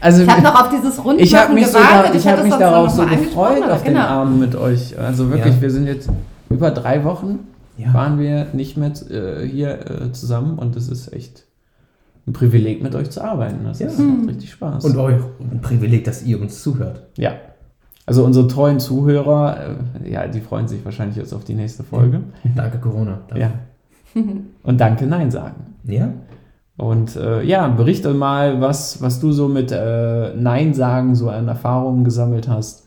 also 0.00 0.22
Ich 0.22 0.28
habe 0.28 0.42
noch 0.42 0.60
auf 0.62 0.68
dieses 0.70 0.98
Rundmachen 0.98 1.18
Ich 1.20 1.34
habe 1.34 1.54
mich, 1.54 1.66
gewartet. 1.66 1.88
sogar, 1.90 2.14
ich 2.14 2.24
hätte 2.26 2.36
hab 2.38 2.44
mich 2.44 2.54
darauf 2.54 2.90
so 2.90 3.06
gefreut, 3.06 3.62
auf 3.62 3.70
aber 3.70 3.78
den 3.78 3.84
genau. 3.94 4.06
Abend 4.06 4.40
mit 4.40 4.54
euch. 4.56 4.98
Also 4.98 5.30
wirklich, 5.30 5.54
Ja. 5.56 5.60
wir 5.62 5.70
sind 5.70 5.86
jetzt 5.86 6.08
über 6.50 6.70
drei 6.70 7.04
Wochen, 7.04 7.40
Ja. 7.78 7.92
waren 7.94 8.18
wir 8.18 8.48
nicht 8.52 8.76
mehr 8.76 8.92
äh, 9.10 9.46
hier 9.46 9.78
äh, 9.90 10.12
zusammen 10.12 10.58
und 10.58 10.76
es 10.76 10.88
ist 10.88 11.12
echt 11.12 11.44
ein 12.26 12.32
Privileg, 12.32 12.82
mit 12.82 12.94
euch 12.94 13.10
zu 13.10 13.22
arbeiten. 13.22 13.64
Das 13.64 13.78
Ja. 13.80 13.86
ist, 13.88 13.98
macht 13.98 14.28
richtig 14.28 14.50
Spaß. 14.52 14.84
Und 14.84 14.96
euch 14.96 15.16
ein 15.40 15.60
Privileg, 15.62 16.04
dass 16.04 16.22
ihr 16.22 16.40
uns 16.40 16.62
zuhört. 16.62 17.02
ja. 17.16 17.32
Also 18.06 18.22
unsere 18.22 18.46
treuen 18.48 18.80
Zuhörer, 18.80 19.56
äh, 20.04 20.10
ja, 20.12 20.26
die 20.26 20.42
freuen 20.42 20.68
sich 20.68 20.84
wahrscheinlich 20.84 21.16
jetzt 21.16 21.32
auf 21.32 21.42
die 21.44 21.54
nächste 21.54 21.82
Folge. 21.84 22.20
Danke, 22.54 22.76
Corona. 22.76 23.20
Danke. 23.28 23.40
Ja. 23.40 23.50
Und 24.62 24.80
danke 24.80 25.06
Nein 25.06 25.30
sagen. 25.30 25.76
Ja? 25.84 26.12
Und 26.76 27.16
äh, 27.16 27.42
ja, 27.42 27.68
berichte 27.68 28.14
mal, 28.14 28.60
was, 28.60 29.00
was 29.00 29.20
du 29.20 29.32
so 29.32 29.48
mit 29.48 29.70
äh, 29.70 30.34
Nein 30.34 30.74
sagen 30.74 31.14
so 31.14 31.28
an 31.28 31.46
Erfahrungen 31.46 32.04
gesammelt 32.04 32.48
hast. 32.48 32.86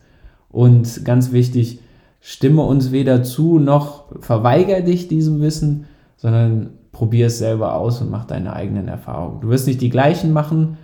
Und 0.50 1.06
ganz 1.06 1.32
wichtig, 1.32 1.80
stimme 2.20 2.64
uns 2.64 2.92
weder 2.92 3.24
zu 3.24 3.60
noch 3.60 4.06
verweigere 4.22 4.84
dich 4.84 5.08
diesem 5.08 5.40
Wissen, 5.40 5.86
sondern 6.18 6.72
probier 6.92 7.28
es 7.28 7.38
selber 7.38 7.76
aus 7.76 8.02
und 8.02 8.10
mach 8.10 8.26
deine 8.26 8.54
eigenen 8.54 8.88
Erfahrungen. 8.88 9.40
Du 9.42 9.50
wirst 9.50 9.68
nicht 9.68 9.82
die 9.82 9.90
gleichen 9.90 10.34
machen, 10.34 10.78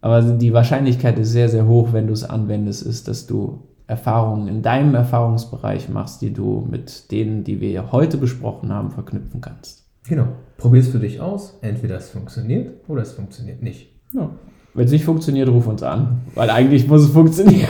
aber 0.00 0.20
die 0.20 0.52
Wahrscheinlichkeit 0.52 1.18
ist 1.18 1.32
sehr, 1.32 1.48
sehr 1.48 1.66
hoch, 1.66 1.92
wenn 1.92 2.08
du 2.08 2.12
es 2.12 2.24
anwendest, 2.24 2.82
ist, 2.82 3.08
dass 3.08 3.26
du 3.26 3.62
Erfahrungen 3.86 4.48
in 4.48 4.62
deinem 4.62 4.94
Erfahrungsbereich 4.94 5.88
machst, 5.88 6.22
die 6.22 6.32
du 6.32 6.66
mit 6.70 7.10
denen, 7.10 7.44
die 7.44 7.60
wir 7.60 7.92
heute 7.92 8.16
besprochen 8.16 8.72
haben, 8.72 8.90
verknüpfen 8.90 9.40
kannst. 9.40 9.84
Genau. 10.06 10.28
Probier 10.56 10.80
es 10.80 10.88
für 10.88 10.98
dich 10.98 11.20
aus. 11.20 11.58
Entweder 11.60 11.96
es 11.96 12.10
funktioniert 12.10 12.88
oder 12.88 13.02
es 13.02 13.12
funktioniert 13.12 13.62
nicht. 13.62 13.90
Ja. 14.12 14.30
Wenn 14.74 14.86
es 14.86 14.92
nicht 14.92 15.04
funktioniert, 15.04 15.48
ruf 15.48 15.66
uns 15.66 15.82
an. 15.82 16.22
Weil 16.34 16.50
eigentlich 16.50 16.88
muss 16.88 17.02
es 17.02 17.10
funktionieren. 17.10 17.68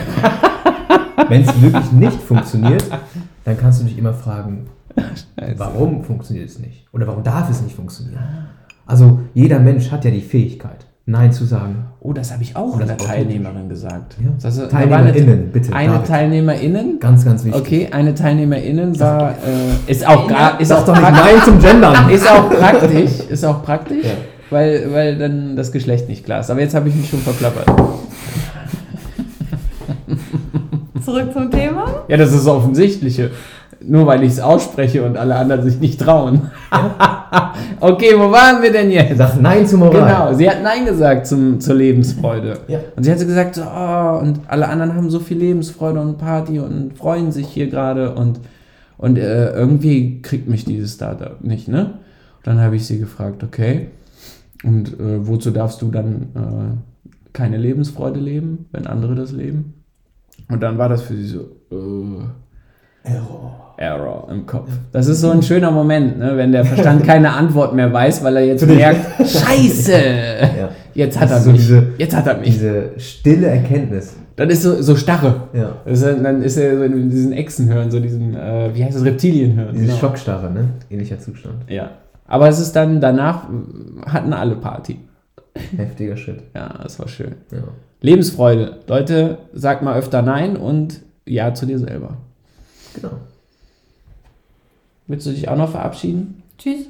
Wenn 1.29 1.41
es 1.41 1.61
wirklich 1.61 1.91
nicht 1.91 2.21
funktioniert, 2.21 2.85
dann 3.43 3.57
kannst 3.57 3.81
du 3.81 3.85
dich 3.85 3.97
immer 3.97 4.13
fragen, 4.13 4.67
warum 5.57 6.03
funktioniert 6.03 6.49
es 6.49 6.59
nicht? 6.59 6.87
Oder 6.93 7.07
warum 7.07 7.23
darf 7.23 7.49
es 7.49 7.61
nicht 7.61 7.75
funktionieren? 7.75 8.23
Also 8.85 9.19
jeder 9.33 9.59
Mensch 9.59 9.91
hat 9.91 10.05
ja 10.05 10.11
die 10.11 10.21
Fähigkeit. 10.21 10.85
Nein 11.07 11.31
zu 11.31 11.45
sagen. 11.45 11.85
Oh, 11.99 12.13
das 12.13 12.31
habe 12.33 12.41
ich 12.41 12.55
auch 12.55 12.79
das 12.79 12.89
einer 12.89 12.97
Teilnehmerin 12.97 13.69
gesagt. 13.69 14.15
Ja. 14.19 14.29
Das, 14.41 14.57
eine, 14.57 14.69
Teilnehmerinnen, 14.69 15.05
eine, 15.05 15.13
TeilnehmerInnen, 15.13 15.51
bitte. 15.51 15.73
eine 15.73 15.93
David. 15.93 16.07
Teilnehmerin. 16.07 16.99
Ganz, 16.99 17.25
ganz 17.25 17.45
wichtig. 17.45 17.61
Okay, 17.61 17.89
eine 17.91 18.15
Teilnehmerin 18.15 18.99
war, 18.99 19.31
äh, 19.31 19.91
ist 19.91 20.07
auch, 20.07 20.27
gra- 20.27 20.59
ist 20.59 20.71
auch 20.73 20.83
doch 20.83 20.93
nicht 20.95 21.03
praktisch, 21.03 21.23
Nein 21.33 21.43
zum 21.45 21.59
Gendern. 21.59 22.09
ist 22.09 22.27
auch 22.27 22.49
praktisch, 22.49 23.19
ist 23.29 23.45
auch 23.45 23.63
praktisch, 23.63 24.03
Ja. 24.05 24.11
weil, 24.49 24.91
weil 24.91 25.17
dann 25.19 25.55
das 25.55 25.71
Geschlecht 25.71 26.09
nicht 26.09 26.25
klar 26.25 26.39
ist. 26.39 26.49
Aber 26.49 26.61
jetzt 26.61 26.73
habe 26.73 26.89
ich 26.89 26.95
mich 26.95 27.07
schon 27.07 27.19
verplappert. 27.19 27.65
Zurück 31.03 31.31
zum 31.33 31.51
Thema. 31.51 31.85
Ja, 32.07 32.17
das 32.17 32.29
ist 32.31 32.39
das 32.39 32.47
Offensichtliche. 32.47 33.29
Nur 33.87 34.07
weil 34.07 34.23
ich 34.23 34.31
es 34.31 34.39
ausspreche 34.39 35.03
und 35.03 35.17
alle 35.17 35.35
anderen 35.35 35.61
sich 35.61 35.79
nicht 35.79 36.01
trauen. 36.01 36.49
okay, 37.79 38.13
wo 38.15 38.31
waren 38.31 38.61
wir 38.61 38.71
denn 38.71 38.91
jetzt? 38.91 39.17
Sag 39.17 39.41
Nein 39.41 39.65
zur 39.65 39.79
Moral. 39.79 40.01
Genau, 40.01 40.33
sie 40.33 40.49
hat 40.49 40.63
Nein 40.63 40.85
gesagt 40.85 41.27
zum, 41.27 41.59
zur 41.59 41.75
Lebensfreude. 41.75 42.59
Ja. 42.67 42.79
Und 42.95 43.03
sie 43.03 43.11
hat 43.11 43.19
so 43.19 43.25
gesagt, 43.25 43.55
so, 43.55 43.63
oh, 43.63 44.19
und 44.21 44.41
alle 44.47 44.67
anderen 44.67 44.95
haben 44.95 45.09
so 45.09 45.19
viel 45.19 45.37
Lebensfreude 45.37 45.99
und 45.99 46.17
Party 46.17 46.59
und 46.59 46.97
freuen 46.97 47.31
sich 47.31 47.47
hier 47.47 47.67
gerade 47.67 48.13
und, 48.13 48.39
und 48.97 49.17
äh, 49.17 49.51
irgendwie 49.51 50.21
kriegt 50.21 50.47
mich 50.47 50.65
dieses 50.65 50.93
Startup 50.93 51.43
nicht, 51.43 51.67
ne? 51.67 51.99
Und 52.37 52.47
dann 52.47 52.59
habe 52.59 52.75
ich 52.75 52.85
sie 52.85 52.99
gefragt, 52.99 53.43
okay, 53.43 53.89
und 54.63 54.99
äh, 54.99 55.27
wozu 55.27 55.51
darfst 55.51 55.81
du 55.81 55.91
dann 55.91 56.29
äh, 56.35 57.31
keine 57.33 57.57
Lebensfreude 57.57 58.19
leben, 58.19 58.67
wenn 58.71 58.87
andere 58.87 59.15
das 59.15 59.31
leben? 59.31 59.73
Und 60.49 60.61
dann 60.61 60.77
war 60.77 60.89
das 60.89 61.01
für 61.01 61.15
sie 61.15 61.27
so, 61.27 61.39
äh, 61.71 62.23
Error. 63.05 63.73
Error 63.77 64.27
im 64.31 64.45
Kopf. 64.45 64.69
Das 64.93 65.07
ist 65.07 65.19
so 65.21 65.31
ein 65.31 65.41
schöner 65.43 65.69
Moment, 65.69 66.17
ne, 66.17 66.37
wenn 66.37 66.51
der 66.53 66.63
Verstand 66.63 67.03
keine 67.05 67.33
Antwort 67.33 67.75
mehr 67.75 67.91
weiß, 67.91 68.23
weil 68.23 68.37
er 68.37 68.45
jetzt 68.45 68.65
merkt, 68.65 69.05
Scheiße, 69.27 69.91
Ja. 69.91 70.69
jetzt 70.93 71.19
hat 71.19 71.29
er 71.29 71.39
so 71.41 71.51
mich. 71.51 71.59
diese- 71.61 71.87
jetzt 71.97 72.15
hat 72.15 72.25
er 72.27 72.37
mich. 72.37 72.51
Diese 72.51 72.91
stille 72.97 73.47
Erkenntnis. 73.47 74.15
Dann 74.37 74.49
ist 74.49 74.63
so, 74.63 74.81
so 74.81 74.95
starre. 74.95 75.47
Ja. 75.53 75.75
Ist, 75.85 76.03
dann 76.05 76.41
ist 76.41 76.57
er 76.57 76.77
so 76.77 76.83
in 76.83 77.09
diesen 77.09 77.31
Echsen 77.33 77.67
hören, 77.73 77.89
so 77.91 77.99
diesen, 77.99 78.33
äh, 78.35 78.69
wie 78.73 78.83
heißt 78.83 78.95
das, 78.97 79.03
Reptilien 79.05 79.55
hören. 79.57 79.73
Diese 79.73 79.85
Genau. 79.87 79.97
Schockstarre, 79.97 80.51
ne? 80.51 80.69
Ähnlicher 80.89 81.19
Zustand. 81.19 81.55
Ja. 81.69 81.91
Aber 82.27 82.47
es 82.49 82.59
ist 82.59 82.75
dann, 82.75 82.99
danach 83.01 83.43
hatten 84.07 84.33
alle 84.33 84.55
Party. 84.55 84.99
Heftiger 85.77 86.17
Schritt. 86.17 86.43
Ja, 86.53 86.73
das 86.83 86.97
war 86.99 87.07
schön. 87.07 87.35
Ja. 87.51 87.59
Lebensfreude. 88.01 88.77
Leute, 88.87 89.37
sag 89.53 89.81
mal 89.81 89.97
öfter 89.97 90.21
Nein 90.21 90.57
und 90.57 91.01
Ja 91.25 91.53
zu 91.53 91.65
dir 91.65 91.79
selber. 91.79 92.17
Genau. 92.95 93.11
Willst 95.07 95.27
du 95.27 95.31
dich 95.31 95.47
auch 95.47 95.57
noch 95.57 95.69
verabschieden? 95.69 96.43
Tschüss. 96.57 96.87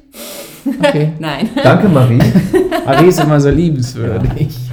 Okay. 0.80 1.14
Nein. 1.20 1.50
Danke, 1.64 1.90
Marie. 1.90 2.20
Marie 2.86 3.08
ist 3.08 3.20
immer 3.20 3.40
so 3.40 3.50
liebenswürdig. 3.50 4.56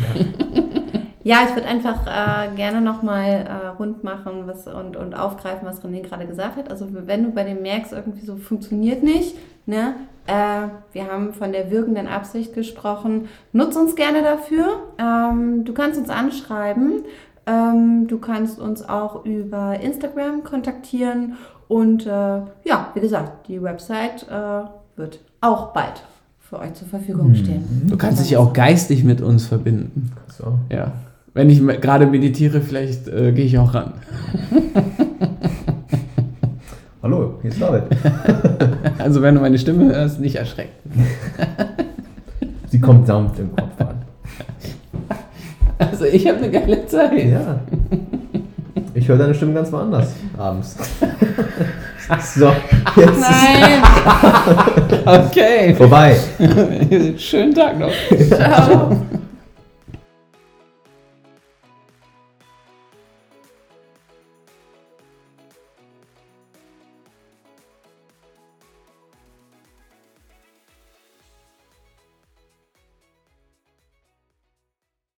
Ja, 1.25 1.43
ich 1.49 1.55
würde 1.55 1.69
einfach 1.69 2.05
äh, 2.07 2.55
gerne 2.57 2.81
nochmal 2.81 3.47
äh, 3.47 3.67
rund 3.79 4.03
machen 4.03 4.43
was, 4.47 4.67
und, 4.67 4.97
und 4.97 5.15
aufgreifen, 5.15 5.67
was 5.69 5.81
René 5.85 6.03
gerade 6.03 6.27
gesagt 6.27 6.57
hat. 6.57 6.69
Also 6.69 6.89
wenn 6.91 7.23
du 7.23 7.31
bei 7.31 7.45
dem 7.45 7.63
merkst, 7.63 7.93
irgendwie 7.93 8.27
so 8.27 8.35
funktioniert 8.35 9.05
nicht, 9.05 9.37
ne? 9.67 9.95
Äh, 10.27 10.69
wir 10.93 11.07
haben 11.07 11.33
von 11.33 11.53
der 11.53 11.71
wirkenden 11.71 12.09
Absicht 12.09 12.55
gesprochen. 12.55 13.29
Nutz 13.53 13.77
uns 13.77 13.95
gerne 13.95 14.23
dafür. 14.23 14.83
Ähm, 14.99 15.65
du 15.65 15.73
kannst 15.73 15.99
uns 15.99 16.11
anschreiben. 16.11 17.05
Ähm, 17.47 18.07
du 18.09 18.19
kannst 18.19 18.59
uns 18.59 18.89
auch 18.89 19.25
über 19.25 19.81
Instagram 19.81 20.45
kontaktieren. 20.45 21.35
Und 21.69 22.07
äh, 22.07 22.11
ja, 22.11 22.91
wie 22.95 23.01
gesagt, 23.01 23.49
die 23.49 23.63
Website 23.63 24.27
äh, 24.29 24.65
wird 24.97 25.21
auch 25.41 25.73
bald 25.73 26.05
für 26.39 26.59
euch 26.59 26.75
zur 26.75 26.89
Verfügung 26.89 27.35
stehen. 27.35 27.65
Du 27.89 27.97
kannst 27.97 28.23
dich 28.23 28.37
auch 28.37 28.53
geistig 28.53 29.05
mit 29.05 29.21
uns 29.21 29.47
verbinden. 29.47 30.13
So. 30.29 30.59
Ja. 30.71 30.93
Wenn 31.35 31.49
ich 31.49 31.67
gerade 31.81 32.07
meditiere, 32.07 32.61
vielleicht 32.61 33.09
äh, 33.09 33.33
gehe 33.33 33.47
ich 33.47 33.59
auch 33.59 33.73
ran. 33.73 33.95
Hallo, 37.03 37.39
hier 37.41 37.51
ist 37.51 37.61
David. 37.61 37.85
Also 38.99 39.21
wenn 39.21 39.35
du 39.35 39.41
meine 39.41 39.59
Stimme 39.59 39.93
hörst, 39.93 40.21
nicht 40.21 40.37
erschrecken. 40.37 40.71
Sie 42.69 42.79
kommt 42.81 43.09
sanft 43.09 43.41
im 43.41 43.57
Kopf 43.57 43.81
an. 43.81 44.02
Also 45.79 46.05
ich 46.05 46.27
habe 46.27 46.39
eine 46.39 46.51
geile 46.51 46.87
Zeit. 46.87 47.25
Ja. 47.25 47.61
Ich 48.95 49.09
höre 49.09 49.19
deine 49.19 49.35
Stimme 49.35 49.55
ganz 49.55 49.73
woanders 49.73 50.13
abends. 50.39 50.77
So, 52.35 52.53
jetzt 52.97 53.21
Nein! 53.21 53.83
Okay. 55.07 55.75
vorbei. 55.75 56.17
Schönen 57.17 57.55
Tag 57.55 57.79
noch. 57.79 57.93
Ciao! 58.29 58.97